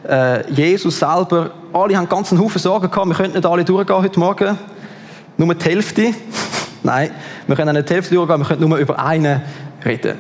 äh, 0.10 0.51
Jesus 0.51 0.98
selber. 0.98 1.51
Alle 1.74 1.96
haben 1.96 2.10
ganz 2.10 2.32
einen 2.32 2.41
Haufen 2.41 2.60
Sorgen 2.60 2.89
gehabt. 2.89 3.08
Wir 3.08 3.15
könnten 3.15 3.36
nicht 3.38 3.46
alle 3.46 3.63
durchgehen 3.63 3.98
heute 3.98 4.20
Morgen. 4.20 4.58
Nur 5.38 5.53
die 5.53 5.65
Hälfte. 5.65 6.15
Nein, 6.82 7.12
wir 7.46 7.56
können 7.56 7.75
nicht 7.75 7.88
die 7.88 7.94
Hälfte 7.94 8.15
durchgehen, 8.15 8.39
wir 8.39 8.48
können 8.48 8.67
nur 8.67 8.79
über 8.79 8.98
einen 8.98 9.44
reden. 9.86 10.17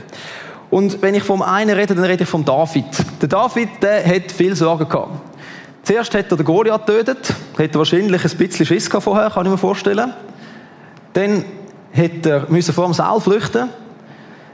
Und 0.69 1.01
wenn 1.01 1.15
ich 1.15 1.23
vom 1.23 1.41
einen 1.41 1.75
rede, 1.75 1.95
dann 1.95 2.03
rede 2.03 2.25
ich 2.25 2.29
vom 2.29 2.45
David. 2.45 2.85
Der 3.19 3.27
David, 3.27 3.69
der 3.81 4.05
hat 4.05 4.31
viel 4.31 4.55
Sorgen 4.55 4.87
gehabt. 4.87 5.36
Zuerst 5.87 6.13
hat 6.15 6.29
er 6.29 6.35
den 6.35 6.45
Goliath 6.45 6.85
getötet, 6.85 7.33
hat 7.57 7.71
er 7.71 7.75
wahrscheinlich 7.75 8.21
ein 8.21 8.37
bisschen 8.37 8.65
Schiss 8.65 8.89
gehabt 8.89 9.05
vorher, 9.05 9.29
kann 9.29 9.45
ich 9.45 9.51
mir 9.53 9.57
vorstellen. 9.57 10.11
Dann 11.13 11.45
hat 11.93 12.25
er 12.25 12.45
müssen 12.49 12.73
vor 12.73 12.83
dem 12.83 12.93
Saal 12.93 13.21
flüchten. 13.21 13.69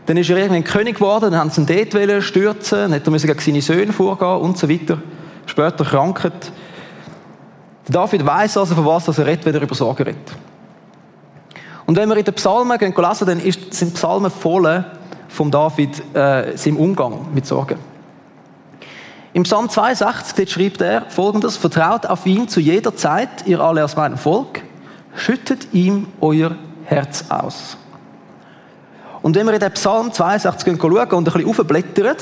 Dann 0.06 0.18
ist 0.18 0.30
er 0.30 0.38
irgendwann 0.38 0.64
König 0.64 0.98
geworden, 0.98 1.32
dann 1.32 1.40
haben 1.40 1.50
sie 1.50 1.62
ihn 1.62 1.90
dort 1.92 2.24
stürzen, 2.24 2.78
dann 2.78 2.94
hat 2.94 3.08
er 3.08 3.10
müssen 3.10 3.26
gegen 3.26 3.40
seine 3.40 3.64
Söhne 3.64 3.92
vorgehen 3.92 4.42
und 4.42 4.60
so 4.60 4.70
weiter. 4.70 5.00
Später 5.48 5.84
kranket. 5.84 6.52
David 7.90 8.24
weiß 8.24 8.58
also, 8.58 8.76
von 8.76 8.86
was 8.86 9.08
er 9.18 9.26
redet, 9.26 9.44
wenn 9.44 9.56
er 9.56 9.62
über 9.64 9.74
Sorgen 9.74 10.04
redet. 10.04 10.32
Und 11.88 11.98
wenn 11.98 12.10
wir 12.10 12.18
in 12.18 12.26
den 12.26 12.36
Psalmen 12.36 12.78
gehen 12.78 12.94
lesen, 12.96 13.26
dann 13.26 13.42
sind 13.72 13.96
Psalmen 13.96 14.30
voll 14.30 14.86
von 15.30 15.50
David 15.50 16.16
äh, 16.16 16.56
seinem 16.56 16.78
Umgang 16.78 17.26
mit 17.34 17.48
Sorgen. 17.48 17.93
Im 19.34 19.44
Psalm 19.44 19.68
62 19.68 20.52
schreibt 20.52 20.82
er 20.82 21.10
folgendes, 21.10 21.58
vertraut 21.58 22.06
auf 22.06 22.26
ihn 22.28 22.48
zu 22.48 22.60
jeder 22.60 22.96
Zeit, 22.96 23.48
ihr 23.48 23.60
alle 23.60 23.84
aus 23.84 23.96
meinem 23.96 24.18
Volk, 24.18 24.62
schüttet 25.16 25.74
ihm 25.74 26.06
euer 26.22 26.56
Herz 26.86 27.26
aus. 27.30 27.78
Und 29.24 29.36
wenn 29.36 29.48
wir 29.48 29.54
in 29.54 29.60
den 29.60 29.72
Psalm 29.72 30.12
62 30.12 30.78
schauen 30.80 30.92
und 30.92 31.14
ein 31.14 31.24
bisschen 31.24 31.48
aufblättern, 31.48 32.18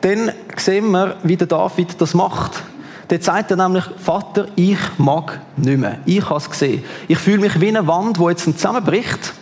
dann 0.00 0.32
sehen 0.56 0.90
wir, 0.90 1.16
wie 1.22 1.36
der 1.36 1.46
David 1.46 2.00
das 2.00 2.14
macht. 2.14 2.62
Der 3.10 3.20
sagt 3.20 3.52
er 3.52 3.56
nämlich, 3.58 3.84
Vater, 3.98 4.46
ich 4.56 4.78
mag 4.98 5.40
nicht 5.56 5.78
mehr. 5.78 5.98
Ich 6.04 6.24
habe 6.28 6.38
es 6.38 6.50
gesehen. 6.50 6.82
Ich 7.06 7.18
fühle 7.18 7.38
mich 7.38 7.60
wie 7.60 7.68
eine 7.68 7.86
Wand, 7.86 8.18
die 8.18 8.24
jetzt 8.24 8.44
zusammenbricht. 8.44 9.34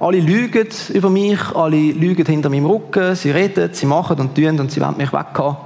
Alle 0.00 0.18
lügen 0.18 0.66
über 0.88 1.10
mich, 1.10 1.40
alle 1.54 1.92
lügen 1.92 2.26
hinter 2.26 2.50
meinem 2.50 2.66
Rücken, 2.66 3.14
sie 3.14 3.30
reden, 3.30 3.70
sie 3.72 3.86
machen 3.86 4.18
und 4.18 4.34
tun 4.34 4.58
und 4.58 4.72
sie 4.72 4.80
wollen 4.80 4.96
mich 4.96 5.12
weghaben. 5.12 5.65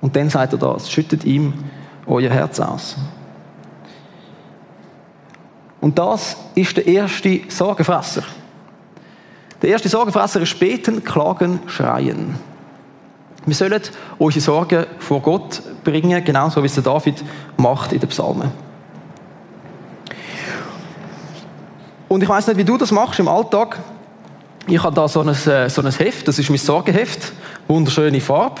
Und 0.00 0.16
dann 0.16 0.30
sagt 0.30 0.52
er 0.52 0.58
das, 0.58 0.90
schüttet 0.90 1.24
ihm 1.24 1.52
euer 2.06 2.30
Herz 2.30 2.58
aus. 2.60 2.96
Und 5.80 5.98
das 5.98 6.36
ist 6.54 6.76
der 6.76 6.86
erste 6.86 7.40
Sorgenfresser. 7.48 8.22
Der 9.62 9.70
erste 9.70 9.88
Sorgenfresser 9.88 10.40
ist 10.40 10.58
beten, 10.58 11.04
klagen, 11.04 11.60
schreien. 11.66 12.34
Wir 13.46 13.54
sollen 13.54 13.80
unsere 14.18 14.42
Sorgen 14.42 14.86
vor 14.98 15.20
Gott 15.20 15.62
bringen, 15.82 16.22
genauso 16.24 16.62
wie 16.62 16.66
es 16.66 16.74
der 16.74 16.82
David 16.82 17.24
macht 17.56 17.92
in 17.92 18.00
den 18.00 18.08
Psalmen. 18.08 18.50
Und 22.08 22.22
ich 22.22 22.28
weiß 22.28 22.48
nicht, 22.48 22.56
wie 22.56 22.64
du 22.64 22.76
das 22.76 22.90
machst 22.90 23.20
im 23.20 23.28
Alltag. 23.28 23.78
Ich 24.66 24.82
habe 24.82 24.94
da 24.94 25.08
so 25.08 25.20
ein, 25.20 25.28
äh, 25.28 25.70
so 25.70 25.82
ein 25.82 25.90
Heft, 25.92 26.28
das 26.28 26.38
ist 26.38 26.50
mein 26.50 26.58
Sorgenheft, 26.58 27.32
wunderschöne 27.68 28.20
Farbe. 28.20 28.60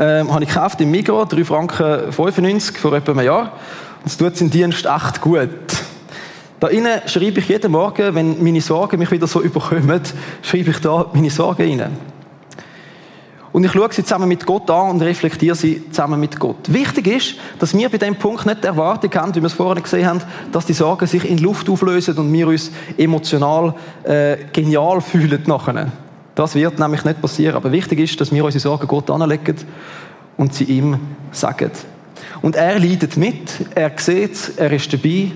Ähm, 0.00 0.32
habe 0.32 0.44
ich 0.44 0.50
gekauft 0.50 0.80
im 0.80 0.92
Migros, 0.92 1.28
3 1.28 1.44
Franken 1.44 2.12
95 2.12 2.78
vor 2.78 2.92
etwa 2.92 3.10
einem 3.10 3.26
Jahr. 3.26 3.52
Und 4.00 4.06
es 4.06 4.16
tut 4.16 4.36
seinen 4.36 4.50
Dienst 4.50 4.86
echt 4.86 5.20
gut. 5.20 5.48
Da 6.60 6.68
innen 6.68 7.00
schreibe 7.06 7.40
ich 7.40 7.48
jeden 7.48 7.72
Morgen, 7.72 8.14
wenn 8.14 8.40
meine 8.42 8.60
Sorgen 8.60 9.00
mich 9.00 9.10
wieder 9.10 9.26
so 9.26 9.42
überkommen, 9.42 10.00
schreibe 10.42 10.70
ich 10.70 10.78
da 10.78 11.06
meine 11.12 11.30
Sorgen 11.30 11.80
rein. 11.80 11.96
Und 13.50 13.64
ich 13.64 13.72
schaue 13.72 13.92
sie 13.92 14.04
zusammen 14.04 14.28
mit 14.28 14.46
Gott 14.46 14.70
an 14.70 14.90
und 14.90 15.02
reflektiere 15.02 15.56
sie 15.56 15.90
zusammen 15.90 16.20
mit 16.20 16.38
Gott. 16.38 16.72
Wichtig 16.72 17.06
ist, 17.08 17.34
dass 17.58 17.76
wir 17.76 17.88
bei 17.88 17.98
dem 17.98 18.14
Punkt 18.14 18.46
nicht 18.46 18.62
die 18.62 18.68
Erwartung 18.68 19.12
haben, 19.14 19.34
wie 19.34 19.40
wir 19.40 19.46
es 19.46 19.52
vorhin 19.52 19.82
gesehen 19.82 20.06
haben, 20.06 20.22
dass 20.52 20.66
die 20.66 20.74
Sorgen 20.74 21.08
sich 21.08 21.28
in 21.28 21.38
Luft 21.38 21.68
auflösen 21.68 22.16
und 22.18 22.32
wir 22.32 22.46
uns 22.46 22.70
emotional 22.96 23.74
äh, 24.04 24.36
genial 24.52 25.00
fühlen 25.00 25.42
nachher. 25.46 25.90
Das 26.38 26.54
wird 26.54 26.78
nämlich 26.78 27.04
nicht 27.04 27.20
passieren. 27.20 27.56
Aber 27.56 27.72
wichtig 27.72 27.98
ist, 27.98 28.20
dass 28.20 28.30
wir 28.30 28.44
unsere 28.44 28.60
Sorgen 28.60 28.86
Gott 28.86 29.10
anlegen 29.10 29.56
und 30.36 30.54
sie 30.54 30.62
ihm 30.62 31.00
sagen. 31.32 31.72
Und 32.42 32.54
er 32.54 32.78
leidet 32.78 33.16
mit, 33.16 33.66
er 33.74 33.90
sieht 33.96 34.34
es, 34.34 34.50
er 34.50 34.70
ist 34.70 34.92
dabei. 34.92 35.32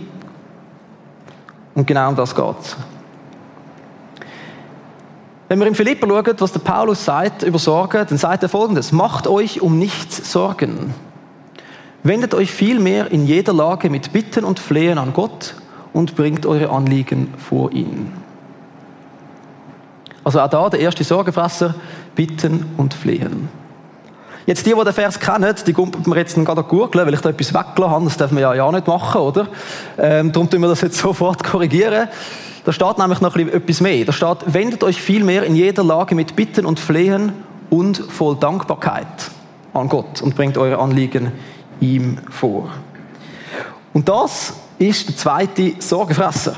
Und 1.74 1.88
genau 1.88 2.10
um 2.10 2.14
das 2.14 2.36
geht. 2.36 2.76
Wenn 5.48 5.58
wir 5.58 5.66
in 5.66 5.74
Philippa 5.74 6.06
schauen, 6.06 6.36
was 6.38 6.52
der 6.52 6.60
Paulus 6.60 7.04
sagt 7.04 7.42
über 7.42 7.58
Sorgen, 7.58 8.06
dann 8.08 8.18
sagt 8.18 8.44
er 8.44 8.48
folgendes: 8.48 8.92
Macht 8.92 9.26
euch 9.26 9.60
um 9.60 9.80
nichts 9.80 10.30
Sorgen. 10.30 10.94
Wendet 12.04 12.32
euch 12.32 12.52
vielmehr 12.52 13.10
in 13.10 13.26
jeder 13.26 13.52
Lage 13.52 13.90
mit 13.90 14.12
Bitten 14.12 14.44
und 14.44 14.60
Flehen 14.60 14.98
an 14.98 15.12
Gott 15.12 15.56
und 15.92 16.14
bringt 16.14 16.46
eure 16.46 16.70
Anliegen 16.70 17.34
vor 17.38 17.72
ihn. 17.72 18.21
Also 20.24 20.40
auch 20.40 20.48
da 20.48 20.68
der 20.68 20.80
erste 20.80 21.04
Sorgenfresser, 21.04 21.74
Bitten 22.14 22.66
und 22.76 22.94
Flehen. 22.94 23.48
Jetzt 24.46 24.66
die, 24.66 24.74
die 24.74 24.84
den 24.84 24.92
Vers 24.92 25.20
kennen, 25.20 25.54
die 25.66 25.72
kumpeln 25.72 26.02
mir 26.06 26.16
jetzt 26.16 26.34
gerade 26.34 26.62
googeln, 26.64 27.06
weil 27.06 27.14
ich 27.14 27.20
da 27.20 27.28
etwas 27.28 27.54
weggelassen 27.54 27.90
habe. 27.90 28.04
Das 28.06 28.16
darf 28.16 28.32
man 28.32 28.42
ja, 28.42 28.54
ja 28.54 28.72
nicht 28.72 28.86
machen, 28.86 29.20
oder? 29.20 29.46
Ähm, 29.98 30.32
darum 30.32 30.50
tun 30.50 30.60
wir 30.60 30.68
das 30.68 30.80
jetzt 30.80 30.98
sofort 30.98 31.44
korrigieren. 31.44 32.08
Da 32.64 32.72
steht 32.72 32.98
nämlich 32.98 33.20
noch 33.20 33.36
etwas 33.36 33.80
mehr. 33.80 34.04
Da 34.04 34.12
steht, 34.12 34.38
wendet 34.46 34.84
euch 34.84 35.00
vielmehr 35.00 35.44
in 35.44 35.56
jeder 35.56 35.84
Lage 35.84 36.14
mit 36.14 36.36
Bitten 36.36 36.66
und 36.66 36.80
Flehen 36.80 37.32
und 37.70 37.96
voll 37.96 38.36
Dankbarkeit 38.36 39.06
an 39.74 39.88
Gott 39.88 40.22
und 40.22 40.36
bringt 40.36 40.58
eure 40.58 40.78
Anliegen 40.78 41.32
ihm 41.80 42.18
vor. 42.30 42.70
Und 43.92 44.08
das 44.08 44.54
ist 44.78 45.08
der 45.08 45.16
zweite 45.16 45.74
Sorgenfresser. 45.78 46.54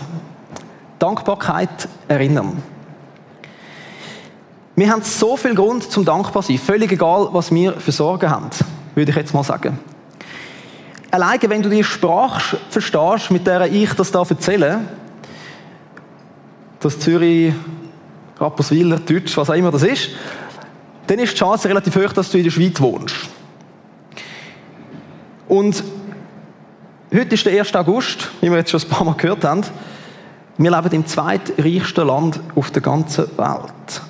Dankbarkeit 0.99 1.89
erinnern. 2.09 2.63
Wir 4.77 4.91
haben 4.91 5.03
so 5.03 5.37
viel 5.37 5.55
Grund 5.55 5.91
zum 5.91 6.05
dankbar 6.05 6.43
sein. 6.43 6.59
Völlig 6.59 6.91
egal, 6.91 7.29
was 7.31 7.53
wir 7.53 7.75
für 7.75 7.93
Sorgen 7.93 8.29
haben, 8.29 8.51
würde 8.97 9.11
ich 9.11 9.17
jetzt 9.17 9.33
mal 9.33 9.45
sagen. 9.45 9.79
Alleine, 11.13 11.49
wenn 11.49 11.63
du 11.63 11.69
die 11.69 11.85
Sprache 11.85 12.59
verstehst, 12.71 13.31
mit 13.31 13.47
der 13.47 13.67
ich 13.67 13.93
das 13.93 14.11
da 14.11 14.25
erzähle, 14.29 14.81
das 16.81 16.99
Zürich, 16.99 17.55
Rapperswiler, 18.37 18.99
Deutsch, 18.99 19.37
was 19.37 19.49
auch 19.49 19.55
immer 19.55 19.71
das 19.71 19.85
ist, 19.85 20.11
dann 21.07 21.21
ist 21.21 21.35
die 21.35 21.39
Chance 21.39 21.69
relativ 21.69 21.95
hoch, 21.95 22.13
dass 22.13 22.33
du 22.33 22.39
in 22.39 22.45
der 22.45 22.51
Schweiz 22.51 22.81
wohnst. 22.81 23.15
Und 25.47 25.85
heute 27.15 27.35
ist 27.35 27.47
der 27.47 27.61
1. 27.61 27.77
August, 27.77 28.29
wie 28.41 28.51
wir 28.51 28.59
jetzt 28.59 28.73
schon 28.73 28.81
ein 28.81 28.89
paar 28.89 29.05
Mal 29.05 29.15
gehört 29.15 29.45
haben. 29.45 29.63
Wir 30.59 30.71
leben 30.71 30.95
im 30.95 31.07
zweitreichsten 31.07 32.09
Land 32.09 32.41
auf 32.57 32.73
der 32.73 32.83
ganzen 32.83 33.27
Welt. 33.39 34.03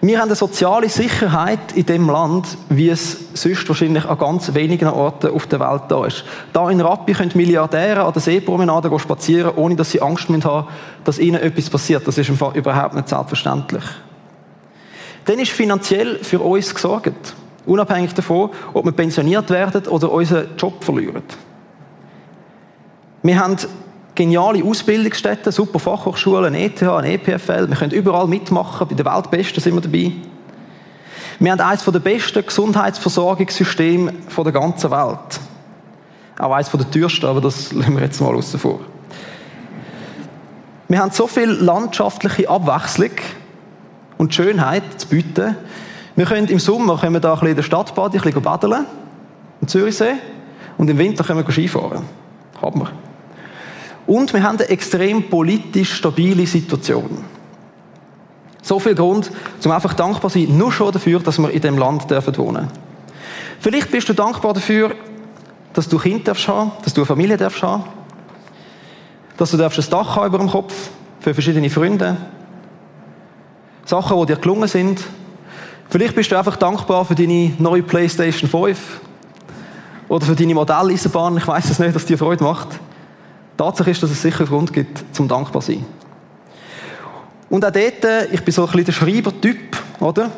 Wir 0.00 0.18
haben 0.20 0.28
eine 0.28 0.36
soziale 0.36 0.88
Sicherheit 0.88 1.72
in 1.74 1.84
dem 1.84 2.08
Land, 2.08 2.56
wie 2.68 2.88
es 2.88 3.16
sonst 3.34 3.66
wahrscheinlich 3.68 4.04
an 4.04 4.16
ganz 4.16 4.54
wenigen 4.54 4.86
Orten 4.86 5.32
auf 5.32 5.48
der 5.48 5.58
Welt 5.58 5.82
da 5.88 6.06
ist. 6.06 6.24
Da 6.52 6.70
in 6.70 6.80
Rappi 6.80 7.14
können 7.14 7.32
Milliardäre 7.34 8.04
an 8.04 8.12
der 8.12 8.22
Seepromenade 8.22 8.96
spazieren, 8.96 9.54
ohne 9.56 9.74
dass 9.74 9.90
sie 9.90 10.00
Angst 10.00 10.28
haben 10.28 10.66
dass 11.02 11.18
ihnen 11.18 11.42
etwas 11.42 11.68
passiert. 11.68 12.06
Das 12.06 12.16
ist 12.16 12.28
im 12.28 12.36
Fall 12.36 12.56
überhaupt 12.56 12.94
nicht 12.94 13.08
selbstverständlich. 13.08 13.82
Dann 15.24 15.40
ist 15.40 15.50
finanziell 15.50 16.20
für 16.22 16.38
uns 16.40 16.72
gesorgt. 16.72 17.34
Unabhängig 17.66 18.14
davon, 18.14 18.50
ob 18.72 18.84
wir 18.84 18.92
pensioniert 18.92 19.50
werden 19.50 19.84
oder 19.88 20.12
unseren 20.12 20.56
Job 20.56 20.84
verlieren. 20.84 21.24
Wir 23.22 23.38
haben 23.38 23.56
geniale 24.18 24.64
Ausbildungsstätten, 24.64 25.52
super 25.52 25.78
Fachhochschulen, 25.78 26.52
ETH, 26.54 26.82
EPFL. 26.82 27.68
Wir 27.68 27.76
können 27.76 27.92
überall 27.92 28.26
mitmachen, 28.26 28.88
bei 28.88 28.94
den 28.96 29.06
Weltbesten 29.06 29.62
sind 29.62 29.74
wir 29.74 29.80
dabei. 29.80 30.12
Wir 31.38 31.52
haben 31.52 31.60
eines 31.60 31.84
der 31.84 32.00
besten 32.00 32.44
Gesundheitsversorgungssysteme 32.44 34.12
der 34.36 34.52
ganzen 34.52 34.90
Welt. 34.90 35.40
Auch 36.36 36.52
eines 36.52 36.68
der 36.68 36.90
teuersten, 36.90 37.26
aber 37.26 37.40
das 37.40 37.72
lassen 37.72 37.94
wir 37.94 38.02
jetzt 38.02 38.20
mal 38.20 38.34
außen 38.34 38.58
vor. 38.58 38.80
Wir 40.88 40.98
haben 40.98 41.12
so 41.12 41.28
viel 41.28 41.50
landschaftliche 41.50 42.48
Abwechslung 42.48 43.12
und 44.16 44.34
Schönheit 44.34 44.82
zu 44.96 45.06
bieten. 45.06 45.56
Wir 46.16 46.24
können 46.24 46.48
im 46.48 46.58
Sommer 46.58 46.98
können 46.98 47.14
wir 47.14 47.20
da 47.20 47.34
ein 47.34 47.34
bisschen 47.34 47.50
in 47.50 47.56
der 47.56 47.62
Stadtbad 47.62 48.14
ein 48.16 48.20
bisschen 48.20 48.42
baden, 48.42 48.86
im 49.60 49.68
Zürichsee, 49.68 50.14
und 50.76 50.90
im 50.90 50.98
Winter 50.98 51.22
können 51.22 51.46
wir 51.46 51.52
Skifahren. 51.52 52.02
Haben 52.60 52.80
wir. 52.80 53.07
Und 54.08 54.32
wir 54.32 54.42
haben 54.42 54.56
eine 54.56 54.70
extrem 54.70 55.28
politisch 55.28 55.92
stabile 55.92 56.46
Situation. 56.46 57.24
So 58.62 58.78
viel 58.78 58.94
Grund, 58.94 59.30
um 59.62 59.70
einfach 59.70 59.92
dankbar 59.92 60.30
zu 60.30 60.38
sein, 60.38 60.56
nur 60.56 60.72
schon 60.72 60.92
dafür, 60.92 61.20
dass 61.20 61.38
wir 61.38 61.50
in 61.50 61.60
dem 61.60 61.76
Land 61.76 62.10
dürfen 62.10 62.34
wohnen. 62.38 62.68
Vielleicht 63.60 63.90
bist 63.90 64.08
du 64.08 64.14
dankbar 64.14 64.54
dafür, 64.54 64.92
dass 65.74 65.90
du 65.90 65.98
Kind 65.98 66.26
darfst 66.26 66.48
haben, 66.48 66.72
dass 66.82 66.94
du 66.94 67.02
eine 67.02 67.06
Familie 67.06 67.36
darfst 67.36 67.62
haben, 67.62 67.84
dass 69.36 69.50
du 69.50 69.58
darfst 69.58 69.78
ein 69.78 69.90
Dach 69.90 70.16
haben 70.16 70.28
über 70.28 70.38
dem 70.38 70.48
Kopf 70.48 70.72
für 71.20 71.34
verschiedene 71.34 71.68
Freunde, 71.68 72.16
Sachen, 73.84 74.18
die 74.20 74.26
dir 74.26 74.36
gelungen 74.36 74.68
sind. 74.68 75.02
Vielleicht 75.90 76.14
bist 76.14 76.32
du 76.32 76.38
einfach 76.38 76.56
dankbar 76.56 77.04
für 77.04 77.14
deine 77.14 77.52
neue 77.58 77.82
PlayStation 77.82 78.48
5 78.48 79.00
oder 80.08 80.24
für 80.24 80.34
deine 80.34 80.54
Modelleisenbahn. 80.54 81.36
Ich 81.36 81.46
weiß 81.46 81.68
es 81.68 81.78
nicht, 81.78 81.94
dass 81.94 82.06
dir 82.06 82.16
Freude 82.16 82.42
macht. 82.42 82.68
Tatsache 83.58 83.90
ist, 83.90 84.02
dass 84.02 84.10
es 84.10 84.22
sicher 84.22 84.46
Grund 84.46 84.72
gibt, 84.72 85.04
zum 85.12 85.28
dankbar 85.28 85.60
sein. 85.60 85.84
Und 87.50 87.64
auch 87.64 87.70
dort, 87.70 88.04
äh, 88.04 88.26
ich 88.32 88.42
bin 88.42 88.54
so 88.54 88.62
ein 88.62 88.68
bisschen 88.68 88.84
der 88.86 88.92
Schreibertyp, 88.92 89.76
oder? 90.00 90.30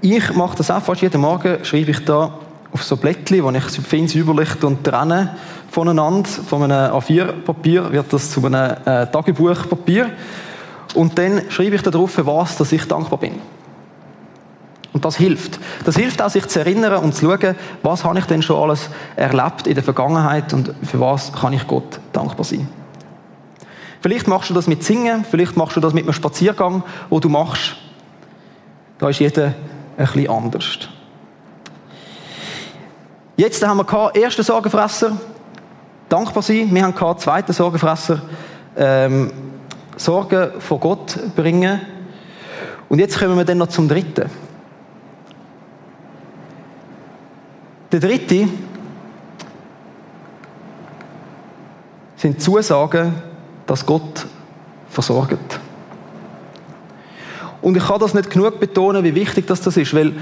Ich 0.00 0.34
mache 0.34 0.56
das 0.56 0.70
auch 0.70 0.82
fast 0.82 1.00
jeden 1.00 1.20
Morgen, 1.20 1.64
schreibe 1.64 1.92
ich 1.92 2.04
da 2.04 2.38
auf 2.72 2.82
so 2.82 2.96
Blättchen, 2.96 3.42
wo 3.42 3.50
ich 3.50 3.62
fein 3.62 4.08
säuberlich 4.08 4.62
und 4.62 4.82
trenne 4.82 5.36
voneinander. 5.70 6.28
Von 6.28 6.64
einem 6.64 6.92
A4-Papier 6.92 7.92
wird 7.92 8.12
das 8.12 8.30
zu 8.30 8.44
einem 8.44 8.76
äh, 8.84 9.06
Tagebuchpapier. 9.06 10.10
Und 10.94 11.16
dann 11.16 11.42
schreibe 11.50 11.76
ich 11.76 11.82
darauf, 11.82 12.10
für 12.10 12.26
was 12.26 12.56
dass 12.56 12.72
ich 12.72 12.84
dankbar 12.86 13.18
bin. 13.18 13.34
Und 14.94 15.04
das 15.04 15.16
hilft. 15.16 15.58
Das 15.84 15.96
hilft 15.96 16.22
auch, 16.22 16.30
sich 16.30 16.46
zu 16.46 16.60
erinnern 16.60 17.02
und 17.02 17.14
zu 17.14 17.26
schauen, 17.26 17.56
was 17.82 18.04
habe 18.04 18.16
ich 18.18 18.24
denn 18.26 18.42
schon 18.42 18.62
alles 18.62 18.88
erlebt 19.16 19.66
in 19.66 19.74
der 19.74 19.82
Vergangenheit 19.82 20.52
und 20.54 20.72
für 20.84 21.00
was 21.00 21.32
kann 21.32 21.52
ich 21.52 21.66
Gott 21.66 22.00
dankbar 22.12 22.44
sein. 22.44 22.68
Vielleicht 24.00 24.28
machst 24.28 24.50
du 24.50 24.54
das 24.54 24.68
mit 24.68 24.84
Singen, 24.84 25.24
vielleicht 25.28 25.56
machst 25.56 25.76
du 25.76 25.80
das 25.80 25.94
mit 25.94 26.04
einem 26.04 26.12
Spaziergang, 26.12 26.84
wo 27.10 27.18
du 27.18 27.28
machst. 27.28 27.74
Da 28.98 29.08
ist 29.08 29.18
jeder 29.18 29.46
ein 29.96 30.06
bisschen 30.06 30.30
anders. 30.30 30.78
Jetzt 33.36 33.66
haben 33.66 33.78
wir 33.78 34.14
ersten 34.14 34.44
Sorgenfresser, 34.44 35.16
dankbar 36.08 36.42
sein. 36.44 36.72
Wir 36.72 36.84
haben 36.84 37.18
zweiten 37.18 37.52
Sorgenfresser, 37.52 38.22
ähm, 38.76 39.32
Sorgen 39.96 40.52
vor 40.60 40.78
Gott 40.78 41.18
bringen. 41.34 41.80
Und 42.88 43.00
jetzt 43.00 43.18
kommen 43.18 43.36
wir 43.36 43.44
dann 43.44 43.58
noch 43.58 43.68
zum 43.68 43.88
dritten. 43.88 44.30
Der 47.94 48.00
dritte 48.00 48.48
sind 52.16 52.42
Zusagen, 52.42 53.14
dass 53.68 53.86
Gott 53.86 54.26
versorgt. 54.90 55.60
Und 57.62 57.76
ich 57.76 57.86
kann 57.86 58.00
das 58.00 58.12
nicht 58.12 58.30
genug 58.30 58.58
betonen, 58.58 59.04
wie 59.04 59.14
wichtig 59.14 59.46
das, 59.46 59.64
ist, 59.64 59.94
weil 59.94 60.12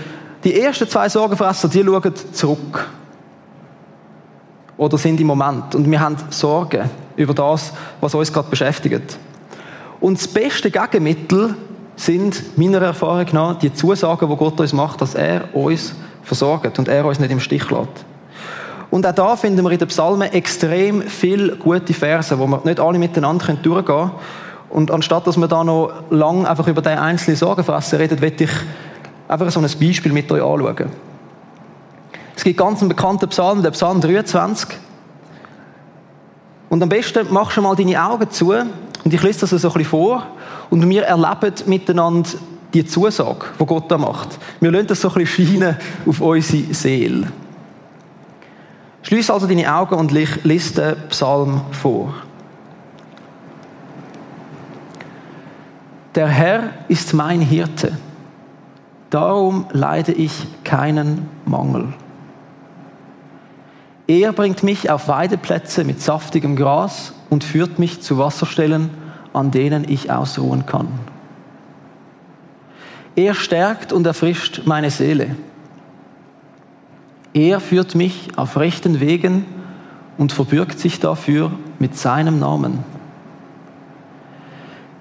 die 0.44 0.60
ersten 0.60 0.86
zwei 0.86 1.08
Sorgenfresser, 1.08 1.68
die 1.68 1.82
schauen 1.82 2.12
zurück. 2.34 2.90
Oder 4.76 4.98
sind 4.98 5.18
im 5.18 5.28
Moment. 5.28 5.74
Und 5.74 5.90
wir 5.90 5.98
haben 5.98 6.16
Sorgen 6.28 6.90
über 7.16 7.32
das, 7.32 7.72
was 8.02 8.14
uns 8.14 8.30
gerade 8.30 8.50
beschäftigt. 8.50 9.16
Und 9.98 10.18
das 10.18 10.28
beste 10.28 10.70
Gegenmittel 10.70 11.54
sind, 11.96 12.58
meiner 12.58 12.82
Erfahrung 12.82 13.28
nach, 13.32 13.58
die 13.58 13.72
Zusagen, 13.72 14.28
die 14.28 14.36
Gott 14.36 14.60
uns 14.60 14.74
macht, 14.74 15.00
dass 15.00 15.14
er 15.14 15.54
uns 15.54 15.84
versorgt 15.84 16.11
und 16.78 16.88
er 16.88 17.04
uns 17.04 17.18
nicht 17.18 17.30
im 17.30 17.40
Stich 17.40 17.70
lässt. 17.70 18.04
Und 18.90 19.06
auch 19.06 19.14
da 19.14 19.36
finden 19.36 19.64
wir 19.64 19.70
in 19.70 19.78
den 19.78 19.88
Psalmen 19.88 20.30
extrem 20.32 21.02
viele 21.02 21.56
gute 21.56 21.94
Verse, 21.94 22.38
wo 22.38 22.46
wir 22.46 22.60
nicht 22.64 22.78
alle 22.78 22.98
miteinander 22.98 23.54
durchgehen 23.54 23.84
können. 23.84 24.10
Und 24.68 24.90
anstatt 24.90 25.26
dass 25.26 25.36
wir 25.36 25.48
da 25.48 25.64
noch 25.64 25.92
lang 26.10 26.46
einfach 26.46 26.66
über 26.66 26.82
den 26.82 26.98
einzelnen 26.98 27.36
Sorgenfresser 27.36 27.98
reden, 27.98 28.20
möchte 28.20 28.44
ich 28.44 28.50
einfach 29.28 29.50
so 29.50 29.60
ein 29.60 29.70
Beispiel 29.80 30.12
mit 30.12 30.30
euch 30.30 30.42
anschauen. 30.42 30.90
Es 32.36 32.44
gibt 32.44 32.58
ganz 32.58 32.80
einen 32.80 32.88
bekannten 32.88 33.28
Psalm, 33.28 33.62
der 33.62 33.70
Psalm 33.70 34.00
23. 34.00 34.68
Und 36.68 36.82
am 36.82 36.88
besten 36.88 37.32
machst 37.32 37.56
du 37.56 37.62
mal 37.62 37.76
deine 37.76 38.02
Augen 38.02 38.30
zu 38.30 38.52
und 38.52 39.12
ich 39.12 39.22
lese 39.22 39.40
das 39.40 39.50
so 39.50 39.56
ein 39.56 39.60
bisschen 39.60 39.84
vor 39.84 40.26
und 40.70 40.88
wir 40.88 41.04
erleben 41.04 41.54
miteinander 41.66 42.30
die 42.74 42.86
Zusage, 42.86 43.46
die 43.58 43.66
Gott 43.66 43.90
da 43.90 43.98
macht. 43.98 44.38
Wir 44.60 44.70
lassen 44.70 44.86
das 44.88 45.00
so 45.00 45.08
ein 45.08 45.14
bisschen 45.14 45.46
scheinen 45.46 45.76
auf 46.06 46.20
unsere 46.20 46.74
Seele. 46.74 47.28
Schließ 49.02 49.30
also 49.30 49.46
deine 49.46 49.74
Augen 49.74 49.96
und 49.96 50.12
lies 50.12 50.74
den 50.74 50.96
Psalm 51.08 51.62
vor. 51.72 52.14
Der 56.14 56.28
Herr 56.28 56.70
ist 56.88 57.14
mein 57.14 57.40
Hirte, 57.40 57.96
darum 59.10 59.66
leide 59.72 60.12
ich 60.12 60.46
keinen 60.62 61.28
Mangel. 61.46 61.94
Er 64.06 64.32
bringt 64.32 64.62
mich 64.62 64.90
auf 64.90 65.08
Weideplätze 65.08 65.84
mit 65.84 66.02
saftigem 66.02 66.54
Gras 66.54 67.14
und 67.30 67.44
führt 67.44 67.78
mich 67.78 68.02
zu 68.02 68.18
Wasserstellen, 68.18 68.90
an 69.32 69.50
denen 69.50 69.88
ich 69.88 70.10
ausruhen 70.10 70.66
kann. 70.66 70.88
Er 73.14 73.34
stärkt 73.34 73.92
und 73.92 74.06
erfrischt 74.06 74.62
meine 74.64 74.90
Seele. 74.90 75.36
Er 77.34 77.60
führt 77.60 77.94
mich 77.94 78.30
auf 78.36 78.56
rechten 78.56 79.00
Wegen 79.00 79.44
und 80.18 80.32
verbürgt 80.32 80.78
sich 80.78 81.00
dafür 81.00 81.52
mit 81.78 81.96
seinem 81.96 82.38
Namen. 82.38 82.80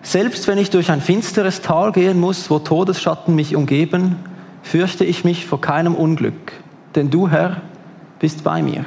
Selbst 0.02 0.48
wenn 0.48 0.58
ich 0.58 0.70
durch 0.70 0.90
ein 0.90 1.02
finsteres 1.02 1.62
Tal 1.62 1.92
gehen 1.92 2.20
muss, 2.20 2.50
wo 2.50 2.60
Todesschatten 2.60 3.36
mich 3.36 3.56
umgeben, 3.56 4.16
fürchte 4.64 5.06
ich 5.06 5.24
mich 5.24 5.46
vor 5.46 5.62
keinem 5.62 5.96
Unglück, 5.96 6.54
denn 6.96 7.10
du, 7.10 7.30
Herr, 7.30 7.62
bist 8.20 8.44
bei 8.44 8.62
mir. 8.62 8.86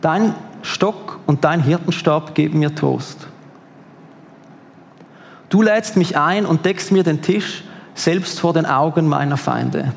Dein 0.00 0.34
Stock 0.62 1.18
und 1.26 1.44
dein 1.44 1.62
Hirtenstab 1.62 2.34
geben 2.34 2.58
mir 2.58 2.74
Trost. 2.74 3.28
Du 5.54 5.62
lädst 5.62 5.96
mich 5.96 6.18
ein 6.18 6.46
und 6.46 6.64
deckst 6.64 6.90
mir 6.90 7.04
den 7.04 7.22
Tisch 7.22 7.62
selbst 7.94 8.40
vor 8.40 8.52
den 8.52 8.66
Augen 8.66 9.06
meiner 9.06 9.36
Feinde. 9.36 9.92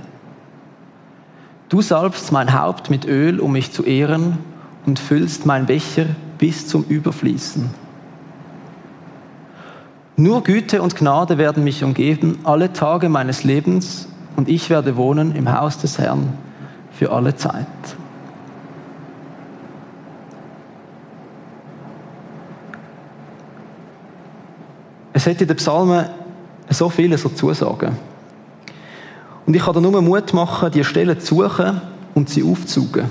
Du 1.68 1.82
salbst 1.82 2.32
mein 2.32 2.54
Haupt 2.54 2.92
mit 2.92 3.06
Öl, 3.06 3.40
um 3.40 3.54
mich 3.54 3.72
zu 3.72 3.84
ehren, 3.84 4.38
und 4.86 5.00
füllst 5.00 5.48
mein 5.48 5.66
Becher 5.66 6.06
bis 6.38 6.68
zum 6.68 6.84
Überfließen. 6.84 7.72
Nur 10.16 10.44
Güte 10.44 10.84
und 10.84 10.96
Gnade 10.96 11.40
werden 11.40 11.64
mich 11.64 11.84
umgeben 11.84 12.38
alle 12.44 12.72
Tage 12.72 13.10
meines 13.10 13.44
Lebens, 13.44 14.08
und 14.36 14.50
ich 14.50 14.70
werde 14.70 14.96
wohnen 14.96 15.36
im 15.36 15.52
Haus 15.52 15.80
des 15.80 15.98
Herrn 15.98 16.38
für 16.92 17.12
alle 17.12 17.36
Zeit. 17.36 17.66
Es 25.18 25.26
hat 25.26 25.42
in 25.42 25.48
den 25.48 25.58
Psalmen 25.58 26.06
so 26.70 26.90
viele 26.90 27.18
so 27.18 27.30
Zusagen. 27.30 27.98
Und 29.48 29.56
ich 29.56 29.64
kann 29.64 29.74
da 29.74 29.82
nur 29.82 30.00
Mut 30.00 30.32
machen, 30.32 30.72
die 30.72 30.84
Stellen 30.84 31.20
zu 31.20 31.38
suchen 31.38 31.82
und 32.14 32.30
sie 32.30 32.44
aufzusuchen. 32.44 33.06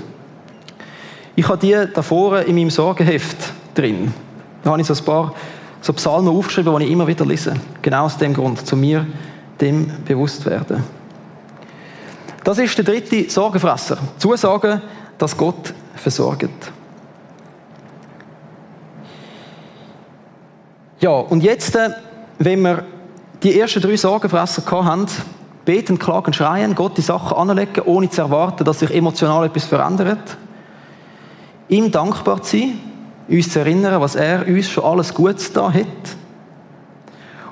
Ich 1.35 1.45
habe 1.49 1.57
die 1.57 1.75
da 1.93 2.01
vorne 2.01 2.43
in 2.43 2.55
meinem 2.55 2.69
Sorgenheft 2.69 3.51
drin. 3.75 4.13
Da 4.63 4.69
habe 4.69 4.79
ich 4.79 4.87
so 4.87 4.93
ein 4.93 5.03
paar 5.03 5.33
so 5.81 5.91
Psalmen 5.91 6.33
aufgeschrieben, 6.33 6.73
die 6.79 6.85
ich 6.85 6.91
immer 6.91 7.07
wieder 7.07 7.25
lese. 7.25 7.55
Genau 7.81 8.05
aus 8.05 8.17
dem 8.17 8.33
Grund, 8.33 8.65
zu 8.65 8.77
mir 8.77 9.05
dem 9.59 9.91
bewusst 10.05 10.45
werden. 10.45 10.85
Das 12.41 12.57
ist 12.57 12.77
der 12.77 12.85
dritte 12.85 13.29
Sorgenfresser. 13.29 13.97
Zusagen, 14.17 14.81
dass 15.17 15.35
Gott 15.35 15.73
versorgt. 15.97 16.71
Ja, 20.99 21.11
und 21.11 21.43
jetzt, 21.43 21.75
äh, 21.75 21.91
wenn 22.39 22.61
wir 22.61 22.83
die 23.43 23.59
ersten 23.59 23.81
drei 23.81 23.95
Sorgenfresser 23.95 24.63
haben, 24.83 25.05
beten, 25.63 25.99
klagen, 25.99 26.33
schreien, 26.33 26.73
Gott 26.73 26.97
die 26.97 27.01
Sachen 27.01 27.37
anlegen, 27.37 27.81
ohne 27.85 28.09
zu 28.09 28.21
erwarten, 28.21 28.63
dass 28.63 28.79
sich 28.79 28.93
emotional 28.93 29.45
etwas 29.45 29.65
verändert. 29.65 30.37
Ihm 31.67 31.91
dankbar 31.91 32.41
zu 32.41 32.57
sein, 32.57 32.79
uns 33.27 33.51
zu 33.51 33.59
erinnern, 33.59 34.01
was 34.01 34.15
er 34.15 34.47
uns 34.47 34.69
schon 34.69 34.85
alles 34.85 35.13
Gutes 35.13 35.53
da 35.53 35.71
hat. 35.71 35.85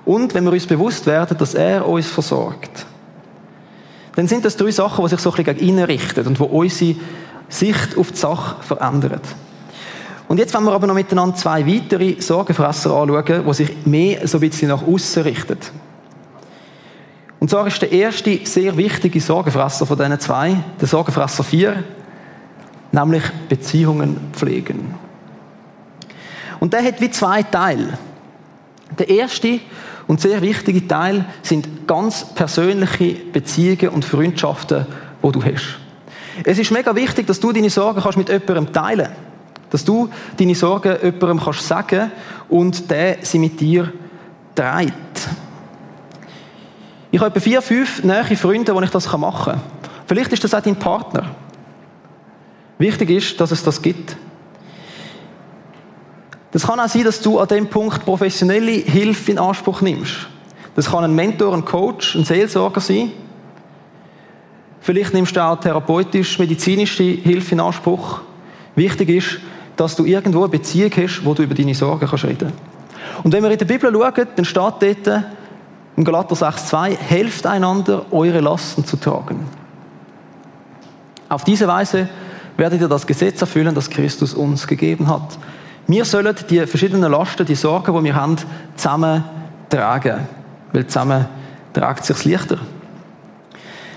Und 0.05 0.33
wenn 0.33 0.45
wir 0.45 0.53
uns 0.53 0.65
bewusst 0.65 1.05
werden, 1.05 1.37
dass 1.37 1.53
er 1.53 1.87
uns 1.87 2.07
versorgt, 2.07 2.85
dann 4.15 4.27
sind 4.27 4.45
das 4.45 4.55
drei 4.55 4.71
Sachen, 4.71 5.03
die 5.03 5.09
sich 5.09 5.19
so 5.19 5.31
ein 5.31 5.35
bisschen 5.35 5.57
gegen 5.57 5.67
ihn 5.67 5.83
richten 5.83 6.25
und 6.25 6.39
wo 6.39 6.45
unsere 6.45 6.95
Sicht 7.49 7.97
auf 7.97 8.11
die 8.11 8.17
Sache 8.17 8.55
verändern. 8.63 9.21
Und 10.27 10.39
jetzt 10.39 10.53
wollen 10.53 10.65
wir 10.65 10.73
aber 10.73 10.87
noch 10.87 10.95
miteinander 10.95 11.35
zwei 11.35 11.65
weitere 11.67 12.19
Sorgenfresser 12.19 12.91
anschauen, 12.91 13.45
die 13.47 13.53
sich 13.53 13.85
mehr 13.85 14.27
so 14.27 14.37
ein 14.37 14.49
bisschen 14.49 14.69
nach 14.69 14.85
außen 14.85 15.23
richten. 15.23 15.57
Und 17.39 17.49
zwar 17.49 17.67
ist 17.67 17.81
der 17.81 17.91
erste 17.91 18.39
sehr 18.43 18.75
wichtige 18.75 19.21
Sorgenfresser 19.21 19.85
von 19.85 19.97
diesen 19.97 20.19
zwei, 20.19 20.57
der 20.81 20.87
Sorgenfresser 20.87 21.43
4, 21.43 21.83
nämlich 22.91 23.23
Beziehungen 23.49 24.17
pflegen. 24.33 24.95
Und 26.59 26.73
der 26.73 26.83
hat 26.83 27.01
wie 27.01 27.11
zwei 27.11 27.43
Teile. 27.43 27.99
Der 28.97 29.09
erste 29.09 29.59
und 30.07 30.21
sehr 30.21 30.41
wichtige 30.41 30.87
Teil 30.87 31.25
sind 31.43 31.87
ganz 31.87 32.25
persönliche 32.33 33.13
Beziehungen 33.13 33.89
und 33.89 34.05
Freundschaften, 34.05 34.87
wo 35.21 35.31
du 35.31 35.43
hast. 35.43 35.79
Es 36.43 36.57
ist 36.57 36.71
mega 36.71 36.95
wichtig, 36.95 37.27
dass 37.27 37.39
du 37.39 37.51
deine 37.51 37.69
Sorgen 37.69 38.01
kannst 38.01 38.17
mit 38.17 38.29
jemandem 38.29 38.73
teilen 38.73 39.05
kannst. 39.07 39.34
Dass 39.69 39.83
du 39.83 40.09
deine 40.37 40.55
Sorgen 40.55 40.95
jemandem 41.01 41.39
kannst 41.39 41.67
sagen 41.67 42.11
und 42.49 42.89
der 42.89 43.17
sie 43.21 43.39
mit 43.39 43.59
dir 43.59 43.91
trägt. 44.53 44.93
Ich 47.11 47.19
habe 47.19 47.29
etwa 47.29 47.39
vier, 47.39 47.61
fünf 47.61 48.03
nahe 48.03 48.35
Freunde, 48.35 48.75
wo 48.75 48.81
ich 48.81 48.89
das 48.89 49.11
machen 49.17 49.53
kann. 49.53 49.61
Vielleicht 50.07 50.33
ist 50.33 50.43
das 50.43 50.53
auch 50.53 50.61
dein 50.61 50.75
Partner. 50.75 51.31
Wichtig 52.77 53.09
ist, 53.09 53.39
dass 53.39 53.51
es 53.51 53.63
das 53.63 53.81
gibt. 53.81 54.17
Das 56.51 56.67
kann 56.67 56.79
auch 56.79 56.87
sein, 56.87 57.03
dass 57.03 57.21
du 57.21 57.39
an 57.39 57.47
dem 57.47 57.67
Punkt 57.67 58.05
professionelle 58.05 58.71
Hilfe 58.71 59.31
in 59.31 59.39
Anspruch 59.39 59.81
nimmst. 59.81 60.27
Das 60.75 60.91
kann 60.91 61.03
ein 61.03 61.15
Mentor, 61.15 61.53
ein 61.53 61.65
Coach, 61.65 62.15
ein 62.15 62.25
Seelsorger 62.25 62.81
sein. 62.81 63.11
Vielleicht 64.81 65.13
nimmst 65.13 65.35
du 65.35 65.43
auch 65.43 65.59
therapeutisch-medizinische 65.59 67.03
Hilfe 67.03 67.55
in 67.55 67.59
Anspruch. 67.59 68.21
Wichtig 68.75 69.09
ist, 69.09 69.39
dass 69.75 69.95
du 69.95 70.05
irgendwo 70.05 70.39
eine 70.39 70.49
Beziehung 70.49 70.91
hast, 70.97 71.25
wo 71.25 71.33
du 71.33 71.43
über 71.43 71.55
deine 71.55 71.75
Sorgen 71.75 72.07
kannst 72.07 72.25
Und 73.23 73.33
wenn 73.33 73.43
wir 73.43 73.51
in 73.51 73.57
der 73.57 73.65
Bibel 73.65 73.91
schauen, 73.91 74.27
dann 74.35 74.45
steht 74.45 75.05
dort 75.05 75.23
im 75.97 76.03
Galater 76.03 76.35
6,2, 76.35 76.97
helft 76.97 77.45
einander, 77.45 78.05
eure 78.11 78.41
Lasten 78.41 78.85
zu 78.85 78.97
tragen. 78.97 79.47
Auf 81.29 81.43
diese 81.43 81.67
Weise 81.67 82.09
werdet 82.57 82.81
ihr 82.81 82.87
das 82.87 83.07
Gesetz 83.07 83.41
erfüllen, 83.41 83.73
das 83.73 83.89
Christus 83.89 84.33
uns 84.33 84.67
gegeben 84.67 85.07
hat. 85.07 85.37
Wir 85.87 86.05
sollen 86.05 86.35
die 86.49 86.65
verschiedenen 86.65 87.11
Lasten, 87.11 87.45
die 87.45 87.55
Sorgen, 87.55 87.95
die 87.95 88.03
wir 88.03 88.15
haben, 88.15 88.37
zusammen 88.75 89.23
tragen. 89.69 90.27
Weil 90.73 90.87
zusammen 90.87 91.25
tragt 91.73 92.01
es 92.01 92.07
sich 92.07 92.25
leichter. 92.25 92.57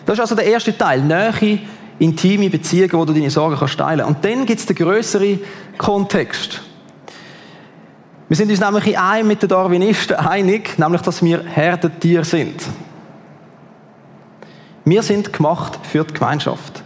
Das 0.07 0.15
ist 0.15 0.21
also 0.21 0.35
der 0.35 0.47
erste 0.47 0.77
Teil. 0.77 1.03
Nähe, 1.03 1.61
intime 1.99 2.51
Beziehungen, 2.51 2.93
wo 2.93 3.05
du 3.05 3.13
deine 3.13 3.31
Sorgen 3.31 3.57
kannst 3.57 3.79
teilen. 3.79 4.07
Und 4.07 4.25
dann 4.25 4.47
gibt 4.47 4.61
es 4.61 4.67
den 4.67 4.77
größeren 4.77 5.41
Kontext. 5.77 6.63
Wir 8.29 8.37
sind 8.37 8.51
uns 8.51 8.61
nämlich 8.61 8.87
in 8.89 8.97
einem 8.97 9.29
mit 9.29 9.43
den 9.43 9.49
Darwinisten 9.49 10.17
einig, 10.17 10.79
nämlich, 10.79 11.01
dass 11.01 11.23
wir 11.23 11.43
Herdentiere 11.45 12.25
sind. 12.25 12.63
Wir 14.85 15.03
sind 15.03 15.33
gemacht 15.33 15.79
für 15.83 16.05
die 16.05 16.15
Gemeinschaft. 16.15 16.83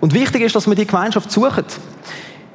Und 0.00 0.14
wichtig 0.14 0.42
ist, 0.42 0.56
dass 0.56 0.66
wir 0.66 0.74
die 0.74 0.86
Gemeinschaft 0.86 1.30
suchen. 1.30 1.64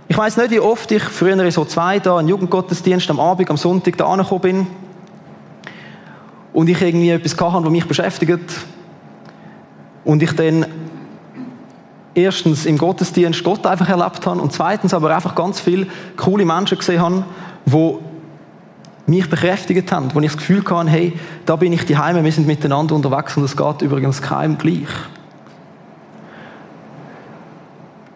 Ich 0.07 0.17
weiß 0.17 0.37
nicht, 0.37 0.51
wie 0.51 0.59
oft 0.59 0.91
ich 0.91 1.03
früher 1.03 1.39
in 1.39 1.51
so 1.51 1.65
zwei 1.65 1.99
da 1.99 2.17
einen 2.17 2.27
Jugendgottesdienst 2.27 3.09
am 3.09 3.19
Abend, 3.19 3.49
am 3.49 3.57
Sonntag 3.57 3.97
da 3.97 4.05
angekommen 4.05 4.41
bin 4.41 4.67
und 6.53 6.69
ich 6.69 6.81
irgendwie 6.81 7.09
etwas 7.09 7.39
hatte, 7.39 7.65
was 7.65 7.71
mich 7.71 7.87
beschäftigt 7.87 8.39
und 10.03 10.21
ich 10.21 10.31
dann 10.33 10.65
erstens 12.15 12.65
im 12.65 12.77
Gottesdienst 12.77 13.43
Gott 13.43 13.67
einfach 13.67 13.89
erlebt 13.89 14.25
habe 14.25 14.41
und 14.41 14.51
zweitens 14.51 14.93
aber 14.93 15.13
einfach 15.13 15.35
ganz 15.35 15.59
viele 15.59 15.87
coole 16.17 16.45
Menschen 16.45 16.77
gesehen 16.77 17.01
habe, 17.01 17.25
die 17.65 17.95
mich 19.07 19.29
bekräftigt 19.29 19.91
haben, 19.91 20.09
wo 20.13 20.19
ich 20.19 20.31
das 20.31 20.37
Gefühl 20.37 20.63
hatte, 20.67 20.89
hey, 20.89 21.13
da 21.45 21.55
bin 21.55 21.73
ich 21.73 21.85
die 21.85 21.97
Heime, 21.97 22.23
wir 22.23 22.31
sind 22.31 22.47
miteinander 22.47 22.95
unterwegs 22.95 23.37
und 23.37 23.43
es 23.43 23.55
geht 23.55 23.81
übrigens 23.81 24.21
keinem 24.21 24.57
gleich. 24.57 24.89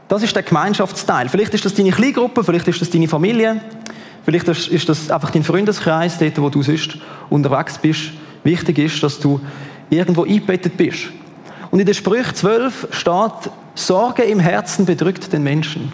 Das 0.07 0.23
ist 0.23 0.35
der 0.35 0.41
Gemeinschaftsteil. 0.41 1.29
Vielleicht 1.29 1.53
ist 1.53 1.65
das 1.65 1.75
deine 1.75 1.91
Kleingruppe, 1.91 2.43
vielleicht 2.43 2.67
ist 2.67 2.81
das 2.81 2.89
deine 2.89 3.07
Familie, 3.07 3.61
vielleicht 4.25 4.47
ist 4.47 4.89
das 4.89 5.11
einfach 5.11 5.29
dein 5.29 5.43
Freundeskreis, 5.43 6.17
dort, 6.17 6.41
wo 6.41 6.49
du 6.49 6.63
sonst 6.63 6.97
unterwegs 7.29 7.77
bist. 7.77 8.11
Wichtig 8.43 8.79
ist, 8.79 9.03
dass 9.03 9.19
du 9.19 9.39
irgendwo 9.91 10.23
eingebettet 10.23 10.75
bist. 10.77 11.09
Und 11.69 11.79
in 11.79 11.85
der 11.85 11.93
Sprüche 11.93 12.33
12 12.33 12.87
steht, 12.91 13.51
Sorge 13.75 14.23
im 14.23 14.39
Herzen 14.39 14.85
bedrückt 14.85 15.31
den 15.31 15.43
Menschen. 15.43 15.91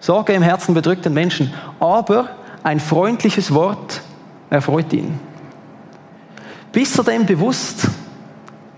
Sorge 0.00 0.32
im 0.34 0.42
Herzen 0.42 0.74
bedrückt 0.74 1.04
den 1.04 1.14
Menschen. 1.14 1.52
Aber 1.80 2.28
ein 2.62 2.80
freundliches 2.80 3.52
Wort 3.52 4.00
erfreut 4.50 4.92
ihn. 4.92 5.18
Bist 6.72 6.98
du 6.98 7.02
dem 7.02 7.24
bewusst, 7.24 7.88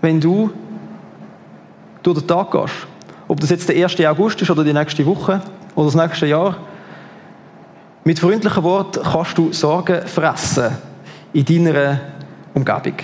wenn 0.01 0.21
du 0.21 0.51
durch 2.03 2.19
den 2.19 2.27
Tag 2.27 2.51
gehst? 2.51 2.87
Ob 3.27 3.39
das 3.39 3.49
jetzt 3.49 3.67
der 3.67 3.83
1. 3.83 3.99
August 4.05 4.41
ist 4.41 4.49
oder 4.49 4.63
die 4.63 4.73
nächste 4.73 5.05
Woche 5.05 5.41
oder 5.75 5.85
das 5.85 5.95
nächste 5.95 6.27
Jahr. 6.27 6.57
Mit 8.03 8.19
freundlichen 8.19 8.63
Worten 8.63 9.03
kannst 9.03 9.37
du 9.37 9.51
Sorgen 9.51 10.07
fressen 10.07 10.77
in 11.33 11.43
deiner 11.43 11.99
Umgebung. 12.53 12.95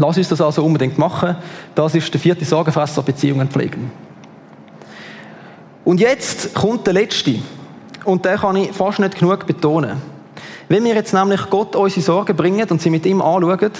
Lass 0.00 0.16
uns 0.16 0.30
das 0.30 0.40
also 0.40 0.64
unbedingt 0.64 0.96
machen. 0.96 1.36
Das 1.74 1.94
ist 1.94 2.10
der 2.10 2.18
vierte 2.18 2.46
Sorgenfresser, 2.46 3.02
Beziehungen 3.02 3.50
pflegen. 3.50 3.92
Und 5.84 6.00
jetzt 6.00 6.54
kommt 6.54 6.86
der 6.86 6.94
letzte. 6.94 7.34
Und 8.06 8.24
den 8.24 8.38
kann 8.38 8.56
ich 8.56 8.72
fast 8.72 8.98
nicht 8.98 9.18
genug 9.18 9.46
betonen. 9.46 10.00
Wenn 10.70 10.84
wir 10.84 10.94
jetzt 10.94 11.12
nämlich 11.12 11.50
Gott 11.50 11.76
unsere 11.76 12.00
Sorgen 12.00 12.34
bringen 12.34 12.66
und 12.70 12.80
sie 12.80 12.88
mit 12.88 13.04
ihm 13.04 13.20
anschauen, 13.20 13.72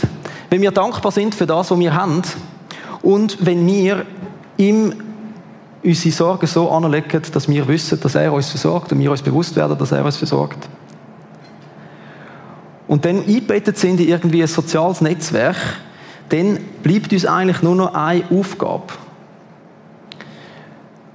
wenn 0.51 0.61
wir 0.61 0.73
dankbar 0.73 1.11
sind 1.11 1.35
für 1.35 1.47
das, 1.47 1.71
was 1.71 1.79
wir 1.79 1.95
haben, 1.95 2.21
und 3.01 3.39
wenn 3.47 3.67
wir 3.67 4.05
ihm 4.59 4.93
unsere 5.83 6.15
Sorgen 6.15 6.47
so 6.47 6.71
anlegen, 6.71 7.23
dass 7.33 7.49
wir 7.49 7.67
wissen, 7.67 7.99
dass 7.99 8.15
er 8.15 8.31
uns 8.31 8.51
versorgt 8.51 8.93
und 8.93 8.99
wir 8.99 9.11
uns 9.11 9.23
bewusst 9.23 9.57
werden, 9.57 9.79
dass 9.79 9.93
er 9.93 10.05
uns 10.05 10.19
versorgt. 10.19 10.69
Und 12.89 13.07
dann 13.07 13.21
eingebettet 13.21 13.79
sind 13.79 14.01
in 14.01 14.09
irgendwie 14.09 14.43
ein 14.43 14.49
soziales 14.49 15.01
Netzwerk, 15.01 15.57
dann 16.31 16.59
bleibt 16.83 17.13
uns 17.13 17.27
eigentlich 17.27 17.63
nur 17.63 17.75
noch 17.75 17.95
eine 17.95 18.25
Aufgabe. 18.31 18.85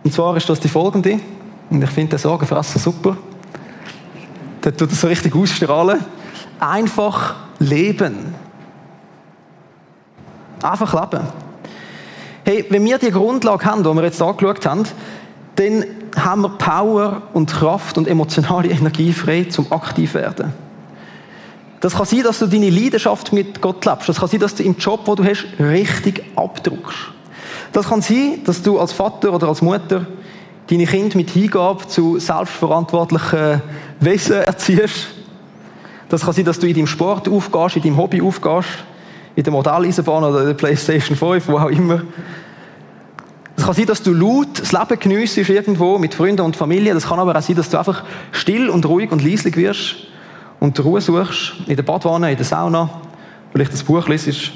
Und 0.03 0.13
zwar 0.13 0.37
ist 0.37 0.47
das 0.47 0.59
die 0.59 0.67
folgende, 0.67 1.19
und 1.69 1.83
ich 1.83 1.89
finde 1.89 2.11
den 2.11 2.19
Sorgenfresser 2.19 2.77
super. 2.77 3.17
Der 4.63 4.75
tut 4.75 4.91
das 4.91 5.01
so 5.01 5.07
richtig 5.07 5.35
ausstrahlen. 5.35 5.99
Einfach 6.59 7.35
leben. 7.59 8.35
Einfach 10.61 10.93
leben. 10.93 11.25
Hey, 12.43 12.65
wenn 12.69 12.85
wir 12.85 12.99
die 12.99 13.11
Grundlage 13.11 13.65
haben, 13.65 13.83
die 13.83 13.89
wir 13.89 14.03
jetzt 14.03 14.21
angeschaut 14.21 14.65
haben, 14.65 14.83
dann 15.55 15.85
haben 16.15 16.41
wir 16.41 16.49
Power 16.49 17.23
und 17.33 17.51
Kraft 17.51 17.97
und 17.97 18.07
emotionale 18.07 18.69
Energie 18.69 19.11
frei 19.11 19.45
zum 19.45 19.71
aktiv 19.71 20.13
werden. 20.13 20.53
Das 21.85 21.93
kann 21.93 22.07
sein, 22.07 22.23
dass 22.23 22.39
du 22.39 22.47
deine 22.47 22.71
Leidenschaft 22.71 23.31
mit 23.31 23.61
Gott 23.61 23.85
lebst. 23.85 24.09
Das 24.09 24.19
kann 24.19 24.27
sein, 24.27 24.39
dass 24.39 24.55
du 24.55 24.63
im 24.63 24.75
Job, 24.75 25.01
wo 25.05 25.13
du 25.13 25.23
hast, 25.23 25.45
richtig 25.59 26.23
abdruckst. 26.35 26.97
Das 27.73 27.89
kann 27.89 28.01
sein, 28.01 28.39
dass 28.43 28.63
du 28.63 28.79
als 28.79 28.91
Vater 28.91 29.31
oder 29.31 29.49
als 29.49 29.61
Mutter 29.61 30.07
deine 30.67 30.87
Kinder 30.87 31.15
mit 31.15 31.29
Hingabe 31.29 31.87
zu 31.87 32.17
selbstverantwortlichen 32.17 33.61
Wesen 33.99 34.37
erziehst. 34.37 35.09
Das 36.09 36.23
kann 36.23 36.33
sein, 36.33 36.45
dass 36.45 36.57
du 36.57 36.65
in 36.65 36.73
deinem 36.73 36.87
Sport 36.87 37.29
aufgehst, 37.29 37.75
in 37.75 37.83
deinem 37.83 37.97
Hobby 37.97 38.19
aufgehst 38.19 38.69
in 39.35 39.43
der 39.43 39.53
Modelleisenbahn 39.53 40.23
oder 40.23 40.43
der 40.43 40.55
Playstation 40.55 41.15
5, 41.15 41.47
wo 41.47 41.59
auch 41.59 41.69
immer. 41.69 42.01
Es 43.57 43.63
kann 43.63 43.75
sein, 43.75 43.85
dass 43.85 44.01
du 44.01 44.11
laut 44.11 44.59
das 44.59 44.71
Leben 44.71 44.99
geniessest 44.99 45.51
irgendwo 45.51 45.99
mit 45.99 46.15
Freunden 46.15 46.41
und 46.41 46.55
Familie. 46.55 46.95
Das 46.95 47.07
kann 47.07 47.19
aber 47.19 47.37
auch 47.37 47.43
sein, 47.43 47.55
dass 47.55 47.69
du 47.69 47.77
einfach 47.77 48.03
still 48.31 48.71
und 48.71 48.87
ruhig 48.87 49.11
und 49.11 49.23
leislich 49.23 49.55
wirst 49.55 49.97
und 50.59 50.83
Ruhe 50.83 51.01
suchst 51.01 51.53
in 51.67 51.75
der 51.75 51.83
Badwanne, 51.83 52.31
in 52.31 52.37
der 52.37 52.45
Sauna, 52.45 52.89
vielleicht 53.51 53.73
das 53.73 53.83
Buch 53.83 54.07
liest. 54.07 54.51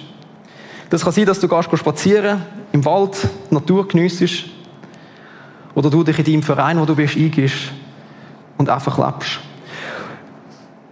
Das 0.90 1.04
kann 1.04 1.14
sein, 1.14 1.26
dass 1.26 1.40
du 1.40 1.48
gehst 1.48 1.70
spazieren, 1.78 2.42
im 2.72 2.84
Wald, 2.86 3.18
die 3.50 3.54
Natur 3.54 3.88
geniessest 3.88 4.46
oder 5.76 5.90
du 5.90 6.04
dich 6.04 6.18
in 6.20 6.26
deinem 6.26 6.44
Verein, 6.44 6.80
wo 6.80 6.86
du 6.86 6.96
bist, 6.96 7.16
eingibst 7.16 7.72
und 8.58 8.70
einfach 8.70 8.98
lebst. 8.98 9.40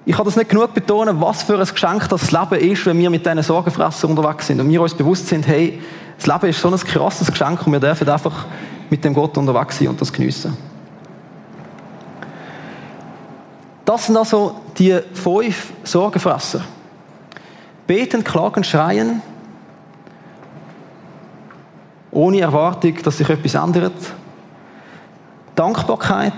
Ich 0.05 0.15
kann 0.15 0.23
das 0.23 0.37
nicht 0.37 0.49
genug 0.49 0.73
betonen, 0.73 1.19
was 1.19 1.43
für 1.43 1.59
ein 1.59 1.65
Geschenk 1.65 2.07
das 2.07 2.31
Leben 2.31 2.55
ist, 2.55 2.85
wenn 2.85 2.97
wir 2.97 3.09
mit 3.09 3.25
diesen 3.25 3.43
Sorgenfressern 3.43 4.11
unterwegs 4.11 4.47
sind 4.47 4.61
und 4.61 4.69
wir 4.69 4.81
uns 4.81 4.93
bewusst 4.93 5.27
sind, 5.27 5.45
hey, 5.47 5.81
das 6.17 6.27
Leben 6.27 6.49
ist 6.49 6.61
so 6.61 6.69
ein 6.69 6.79
krasses 6.79 7.29
Geschenk 7.29 7.67
und 7.67 7.73
wir 7.73 7.79
dürfen 7.79 8.07
einfach 8.07 8.45
mit 8.89 9.03
dem 9.03 9.13
Gott 9.13 9.37
unterwegs 9.37 9.77
sein 9.77 9.89
und 9.89 9.99
das 9.99 10.13
geniessen. 10.13 10.55
Das 13.87 14.05
sind 14.05 14.17
also 14.17 14.53
die 14.77 14.99
fünf 15.13 15.71
Sorgenfresser. 15.85 16.59
Beten, 17.87 18.21
klagen, 18.21 18.65
schreien, 18.65 19.21
ohne 22.11 22.41
Erwartung, 22.41 23.01
dass 23.01 23.15
sich 23.17 23.29
etwas 23.29 23.53
ändert. 23.53 23.93
Dankbarkeit, 25.55 26.33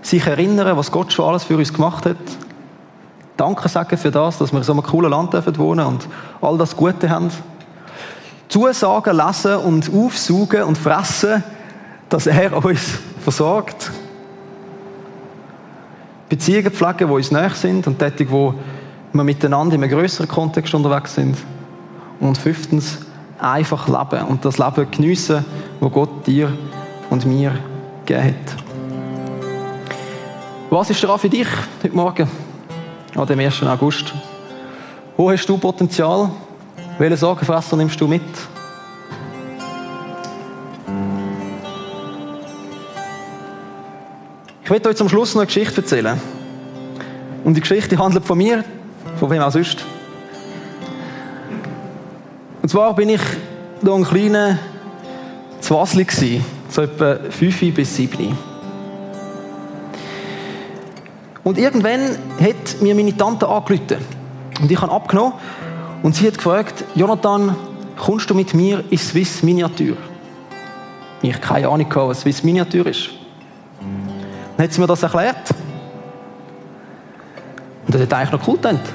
sich 0.00 0.26
erinnern, 0.26 0.78
was 0.78 0.90
Gott 0.90 1.12
schon 1.12 1.26
alles 1.26 1.44
für 1.44 1.58
uns 1.58 1.74
gemacht 1.74 2.06
hat. 2.06 2.16
Danke 3.36 3.68
sagen 3.68 3.98
für 3.98 4.10
das, 4.10 4.38
dass 4.38 4.50
wir 4.50 4.60
in 4.60 4.64
so 4.64 4.72
einem 4.72 4.82
coolen 4.82 5.10
Land 5.10 5.34
dürfen 5.34 5.58
wohnen 5.58 5.84
und 5.84 6.08
all 6.40 6.56
das 6.56 6.74
Gute 6.74 7.10
haben. 7.10 7.30
Zusagen, 8.48 9.14
lesen 9.14 9.56
und 9.56 9.92
aufsaugen 9.94 10.62
und 10.62 10.78
fressen, 10.78 11.44
dass 12.08 12.26
er 12.26 12.56
uns 12.64 12.98
versorgt. 13.22 13.90
Beziehungen 16.28 16.70
pflegen, 16.70 17.08
die 17.08 17.14
uns 17.14 17.30
näher 17.30 17.50
sind 17.50 17.86
und 17.86 17.98
tätig, 17.98 18.28
wo 18.30 18.54
wir 19.12 19.24
miteinander 19.24 19.74
in 19.74 19.82
einem 19.82 19.90
größeren 19.90 20.28
Kontext 20.28 20.74
unterwegs 20.74 21.14
sind. 21.14 21.36
Und 22.20 22.36
fünftens, 22.36 22.98
einfach 23.38 23.86
leben 23.86 24.26
und 24.26 24.44
das 24.44 24.58
Leben 24.58 24.90
geniessen, 24.90 25.44
wo 25.80 25.88
Gott 25.88 26.26
dir 26.26 26.52
und 27.10 27.24
mir 27.24 27.52
gegeben 28.04 28.24
hat. 28.24 28.56
Was 30.70 30.90
ist 30.90 31.02
dran 31.02 31.18
für 31.18 31.30
dich 31.30 31.46
heute 31.82 31.96
Morgen, 31.96 32.28
an 33.14 33.26
dem 33.26 33.38
1. 33.38 33.62
August? 33.62 34.12
Wo 35.16 35.30
hast 35.30 35.46
du 35.48 35.56
Potenzial? 35.56 36.30
Welche 36.98 37.16
Sorgenfresser 37.16 37.76
nimmst 37.76 38.00
du 38.00 38.06
mit? 38.06 38.22
Ich 44.68 44.70
werde 44.70 44.90
euch 44.90 44.96
zum 44.96 45.08
Schluss 45.08 45.34
noch 45.34 45.40
eine 45.40 45.46
Geschichte 45.46 45.80
erzählen. 45.80 46.20
Und 47.42 47.54
die 47.54 47.62
Geschichte 47.62 47.96
handelt 47.96 48.26
von 48.26 48.36
mir, 48.36 48.62
von 49.18 49.30
wem 49.30 49.40
auch 49.40 49.50
sonst. 49.50 49.82
Und 52.60 52.68
zwar 52.68 52.94
bin 52.94 53.08
ich 53.08 53.22
da 53.80 53.94
ein 53.94 54.04
kleiner 54.04 54.58
Zwasli 55.62 56.04
gsi, 56.04 56.42
so 56.68 56.82
etwa 56.82 57.16
5 57.30 57.74
bis 57.74 57.96
7. 57.96 58.36
Und 61.44 61.56
irgendwann 61.56 62.18
hat 62.38 62.82
mir 62.82 62.94
meine 62.94 63.16
Tante 63.16 63.48
angerufen. 63.48 63.96
Und 64.60 64.70
ich 64.70 64.78
habe 64.82 64.92
abgenommen. 64.92 65.32
Und 66.02 66.14
sie 66.14 66.26
hat 66.26 66.36
gefragt, 66.36 66.84
Jonathan, 66.94 67.56
kommst 67.96 68.28
du 68.28 68.34
mit 68.34 68.52
mir 68.52 68.84
in 68.90 68.98
Swiss 68.98 69.42
Miniatur? 69.42 69.96
Ich 71.22 71.40
keine 71.40 71.70
Ahnung, 71.70 71.90
was 71.94 72.20
Swiss 72.20 72.42
Miniatur 72.42 72.86
ist. 72.86 73.17
Dann 74.58 74.64
hat 74.64 74.72
sie 74.72 74.80
mir 74.80 74.88
das 74.88 75.04
erklärt. 75.04 75.54
Und 77.86 77.94
das 77.94 78.02
hat 78.02 78.12
eigentlich 78.12 78.32
noch 78.32 78.48
cool 78.48 78.56
gedacht. 78.56 78.92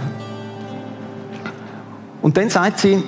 Und 2.22 2.36
dann 2.36 2.50
sagt 2.50 2.80
sie, 2.80 3.02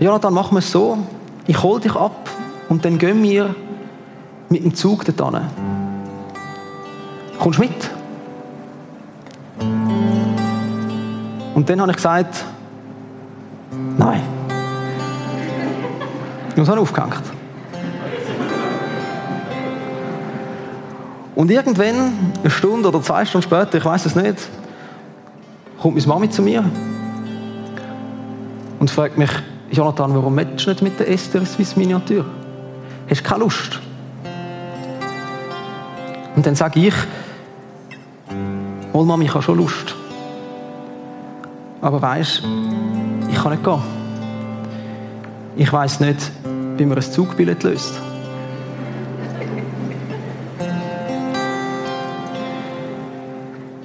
Jonathan, 0.00 0.34
machen 0.34 0.56
wir 0.56 0.58
es 0.58 0.72
so, 0.72 0.98
ich 1.46 1.62
hole 1.62 1.80
dich 1.80 1.94
ab 1.94 2.28
und 2.68 2.84
dann 2.84 2.98
gehen 2.98 3.22
wir 3.22 3.54
mit 4.48 4.64
dem 4.64 4.74
Zug 4.74 5.04
dorthin. 5.04 5.42
Kommst 7.38 7.60
du 7.60 7.62
mit? 7.62 7.90
Und 11.54 11.70
dann 11.70 11.80
habe 11.80 11.92
ich 11.92 11.96
gesagt, 11.96 12.44
nein. 13.96 14.22
Und 16.56 16.64
so 16.64 16.74
aufgehängt. 16.74 17.39
Und 21.40 21.50
irgendwann, 21.50 22.12
eine 22.42 22.50
Stunde 22.50 22.88
oder 22.88 23.00
zwei 23.00 23.24
Stunden 23.24 23.46
später, 23.46 23.78
ich 23.78 23.84
weiß 23.86 24.04
es 24.04 24.14
nicht, 24.14 24.36
kommt 25.80 25.94
meine 25.96 26.06
Mami 26.06 26.28
zu 26.28 26.42
mir 26.42 26.62
und 28.78 28.90
fragt 28.90 29.16
mich, 29.16 29.30
Jonathan, 29.70 30.14
warum 30.14 30.34
möchtest 30.34 30.66
du 30.66 30.70
nicht 30.72 30.82
mit 30.82 31.00
der 31.00 31.08
Esther 31.08 31.46
Swiss 31.46 31.76
Miniatur? 31.76 32.26
Hast 33.08 33.20
du 33.20 33.24
keine 33.24 33.44
Lust? 33.44 33.80
Und 36.36 36.44
dann 36.44 36.54
sage 36.54 36.88
ich, 36.88 36.94
oh 38.92 39.02
Mami, 39.02 39.24
ich 39.24 39.32
habe 39.32 39.42
schon 39.42 39.56
Lust. 39.56 39.94
Aber 41.80 42.02
weißt, 42.02 42.42
ich 43.30 43.42
kann 43.42 43.52
nicht 43.52 43.64
gehen. 43.64 43.82
Ich 45.56 45.72
weiß 45.72 46.00
nicht, 46.00 46.32
wie 46.76 46.84
man 46.84 46.98
ein 46.98 47.02
Zugbillett 47.02 47.62
löst. 47.62 48.09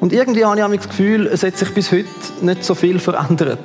Und 0.06 0.14
irgendwie 0.14 0.46
habe 0.46 0.76
ich 0.76 0.82
das 0.82 0.90
Gefühl, 0.90 1.26
es 1.26 1.42
hat 1.42 1.58
sich 1.58 1.74
bis 1.74 1.92
heute 1.92 2.06
nicht 2.42 2.64
so 2.64 2.76
viel 2.76 3.00
verändert. 3.00 3.58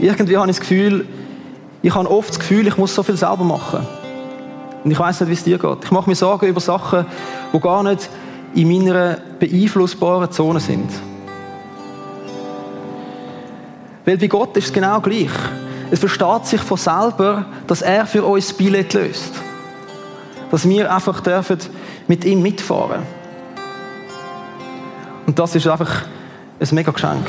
Irgendwie 0.00 0.38
habe 0.38 0.50
ich 0.50 0.56
das 0.56 0.60
Gefühl, 0.60 1.06
ich 1.82 1.94
habe 1.94 2.10
oft 2.10 2.30
das 2.30 2.38
Gefühl, 2.38 2.66
ich 2.66 2.78
muss 2.78 2.94
so 2.94 3.02
viel 3.02 3.18
selber 3.18 3.44
machen. 3.44 3.86
Und 4.82 4.90
ich 4.90 4.98
weiß 4.98 5.20
nicht, 5.20 5.28
wie 5.28 5.34
es 5.34 5.44
dir 5.44 5.58
geht. 5.58 5.84
Ich 5.84 5.90
mache 5.90 6.08
mir 6.08 6.16
Sorgen 6.16 6.46
über 6.46 6.58
Sachen, 6.58 7.04
die 7.52 7.60
gar 7.60 7.82
nicht 7.82 8.08
in 8.54 8.66
meiner 8.66 9.18
beeinflussbaren 9.38 10.32
Zone 10.32 10.60
sind. 10.60 10.88
Weil 14.06 14.16
bei 14.16 14.26
Gott 14.28 14.56
ist 14.56 14.68
es 14.68 14.72
genau 14.72 15.02
gleich. 15.02 15.28
Es 15.90 16.00
versteht 16.00 16.46
sich 16.46 16.62
von 16.62 16.78
selber, 16.78 17.44
dass 17.66 17.82
er 17.82 18.06
für 18.06 18.24
uns 18.24 18.46
das 18.48 18.56
Billett 18.56 18.94
löst. 18.94 19.34
Dass 20.50 20.66
wir 20.66 20.90
einfach 20.90 21.20
dürfen 21.20 21.58
mit 22.06 22.24
ihm 22.24 22.40
mitfahren 22.40 23.02
dürfen. 23.02 23.17
Und 25.28 25.38
das 25.38 25.54
ist 25.54 25.66
einfach 25.66 26.04
ein 26.58 26.68
mega 26.70 26.90
Geschenk. 26.90 27.26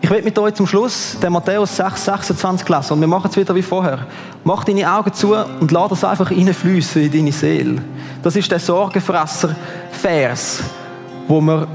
Ich 0.00 0.10
will 0.10 0.22
mit 0.22 0.36
euch 0.40 0.54
zum 0.54 0.66
Schluss 0.66 1.16
den 1.22 1.32
Matthäus 1.32 1.76
6, 1.76 2.04
26 2.04 2.68
lesen. 2.68 2.94
Und 2.94 3.00
wir 3.00 3.06
machen 3.06 3.30
es 3.30 3.36
wieder 3.36 3.54
wie 3.54 3.62
vorher. 3.62 4.08
Mach 4.42 4.64
deine 4.64 4.92
Augen 4.92 5.14
zu 5.14 5.36
und 5.36 5.70
lass 5.70 5.90
das 5.90 6.02
einfach 6.02 6.32
reinfließen 6.32 7.02
in 7.02 7.12
deine 7.12 7.30
Seele. 7.30 7.80
Das 8.24 8.34
ist 8.34 8.50
der 8.50 8.58
Sorgenfresser-Vers, 8.58 10.64
wo 11.28 11.40
wir 11.40 11.68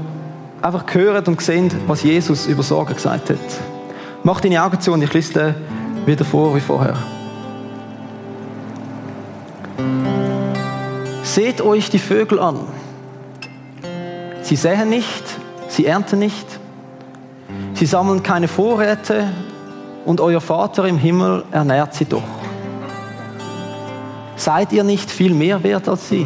einfach 0.60 0.84
hören 0.92 1.24
und 1.24 1.40
sehen, 1.40 1.72
was 1.86 2.02
Jesus 2.02 2.46
über 2.48 2.62
Sorgen 2.62 2.92
gesagt 2.92 3.30
hat. 3.30 3.38
Mach 4.22 4.42
deine 4.42 4.62
Augen 4.62 4.78
zu 4.78 4.92
und 4.92 5.00
ich 5.00 5.14
lese 5.14 5.32
den 5.32 5.54
wieder 6.04 6.26
vor 6.26 6.54
wie 6.54 6.60
vorher. 6.60 6.98
Seht 11.22 11.62
euch 11.62 11.88
die 11.88 11.98
Vögel 11.98 12.38
an. 12.38 12.75
Sie 14.46 14.54
säen 14.54 14.88
nicht, 14.88 15.24
sie 15.66 15.86
ernten 15.86 16.20
nicht, 16.20 16.46
sie 17.74 17.84
sammeln 17.84 18.22
keine 18.22 18.46
Vorräte 18.46 19.28
und 20.04 20.20
euer 20.20 20.40
Vater 20.40 20.84
im 20.84 20.98
Himmel 20.98 21.42
ernährt 21.50 21.94
sie 21.94 22.04
doch. 22.04 22.22
Seid 24.36 24.72
ihr 24.72 24.84
nicht 24.84 25.10
viel 25.10 25.34
mehr 25.34 25.64
wert 25.64 25.88
als 25.88 26.08
sie? 26.08 26.24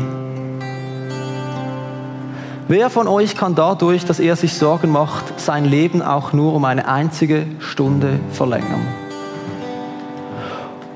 Wer 2.68 2.90
von 2.90 3.08
euch 3.08 3.36
kann 3.36 3.54
dadurch, 3.54 4.04
dass 4.04 4.20
er 4.20 4.36
sich 4.36 4.52
Sorgen 4.52 4.90
macht, 4.90 5.40
sein 5.40 5.64
Leben 5.64 6.02
auch 6.02 6.34
nur 6.34 6.52
um 6.52 6.66
eine 6.66 6.86
einzige 6.88 7.46
Stunde 7.58 8.20
verlängern? 8.32 8.86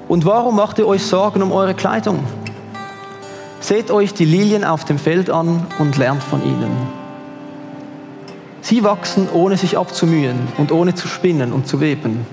Und 0.09 0.27
warum 0.27 0.57
macht 0.57 0.79
ihr 0.79 0.87
euch 0.87 1.07
Sorgen 1.07 1.41
um 1.41 1.53
eure 1.53 1.73
Kleidung? 1.73 2.19
Seht 3.61 3.91
euch 3.91 4.13
die 4.13 4.27
Lilien 4.27 4.63
auf 4.63 4.85
dem 4.85 4.99
Feld 4.99 5.31
an 5.31 5.67
und 5.79 5.97
lernt 5.97 6.23
von 6.23 6.45
ihnen. 6.45 7.04
Sie 8.65 8.83
wachsen, 8.83 9.29
ohne 9.31 9.59
sich 9.59 9.77
abzumühen 9.77 10.39
und 10.57 10.73
ohne 10.73 10.95
zu 10.95 11.07
spinnen 11.07 11.53
und 11.53 11.69
zu 11.69 11.83
weben. 11.83 12.27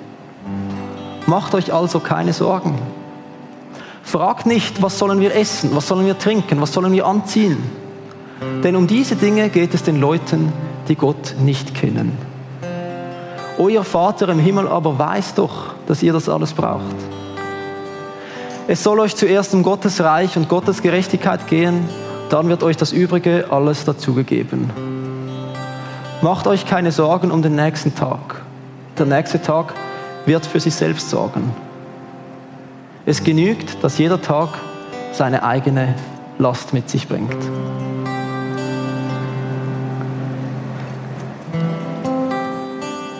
Macht 1.25 1.53
euch 1.53 1.73
also 1.73 1.99
keine 1.99 2.31
Sorgen. 2.31 2.79
Fragt 4.01 4.45
nicht, 4.45 4.81
was 4.81 4.97
sollen 4.97 5.19
wir 5.19 5.35
essen, 5.35 5.71
was 5.73 5.89
sollen 5.89 6.05
wir 6.05 6.17
trinken, 6.17 6.61
was 6.61 6.71
sollen 6.71 6.93
wir 6.93 7.05
anziehen. 7.05 7.57
Denn 8.63 8.77
um 8.77 8.87
diese 8.87 9.17
Dinge 9.17 9.49
geht 9.49 9.73
es 9.73 9.83
den 9.83 9.99
Leuten, 9.99 10.53
die 10.87 10.95
Gott 10.95 11.35
nicht 11.37 11.75
kennen. 11.75 12.17
Euer 13.57 13.83
Vater 13.83 14.29
im 14.29 14.39
Himmel 14.39 14.69
aber 14.69 14.97
weiß 14.97 15.35
doch, 15.35 15.73
dass 15.85 16.01
ihr 16.01 16.13
das 16.13 16.29
alles 16.29 16.53
braucht. 16.53 16.95
Es 18.69 18.81
soll 18.81 19.01
euch 19.01 19.17
zuerst 19.17 19.53
um 19.53 19.63
Gottes 19.63 19.99
Reich 19.99 20.37
und 20.37 20.47
Gottes 20.47 20.81
Gerechtigkeit 20.81 21.47
gehen, 21.47 21.89
dann 22.29 22.47
wird 22.47 22.63
euch 22.63 22.77
das 22.77 22.93
Übrige 22.93 23.47
alles 23.49 23.83
dazugegeben. 23.83 24.90
Macht 26.21 26.45
euch 26.45 26.67
keine 26.67 26.91
Sorgen 26.91 27.31
um 27.31 27.41
den 27.41 27.55
nächsten 27.55 27.95
Tag. 27.95 28.43
Der 28.99 29.07
nächste 29.07 29.41
Tag 29.41 29.73
wird 30.27 30.45
für 30.45 30.59
sich 30.59 30.75
selbst 30.75 31.09
sorgen. 31.09 31.51
Es 33.07 33.23
genügt, 33.23 33.83
dass 33.83 33.97
jeder 33.97 34.21
Tag 34.21 34.49
seine 35.13 35.41
eigene 35.41 35.95
Last 36.37 36.73
mit 36.73 36.91
sich 36.91 37.07
bringt. 37.07 37.35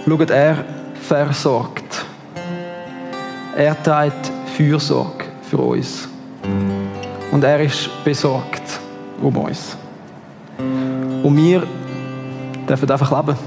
Schaut, 0.07 0.29
er 0.29 0.63
versorgt. 1.01 2.05
Er 3.57 3.81
trägt 3.81 4.31
Fürsorge 4.55 5.25
für 5.49 5.57
uns. 5.57 6.07
Und 7.31 7.43
er 7.43 7.61
ist 7.61 7.89
besorgt 8.03 8.79
um 9.19 9.35
uns. 9.37 9.75
Und 11.23 11.37
wir 11.37 11.63
dürfen 12.67 12.89
einfach 12.89 13.12
leben. 13.12 13.38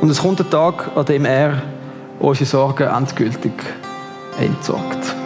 Und 0.00 0.10
es 0.10 0.22
kommt 0.22 0.40
ein 0.40 0.50
Tag, 0.50 0.90
an 0.96 1.04
dem 1.04 1.24
er 1.24 1.62
unsere 2.20 2.46
Sorgen 2.46 2.88
endgültig 2.88 3.52
entsorgt. 4.40 5.17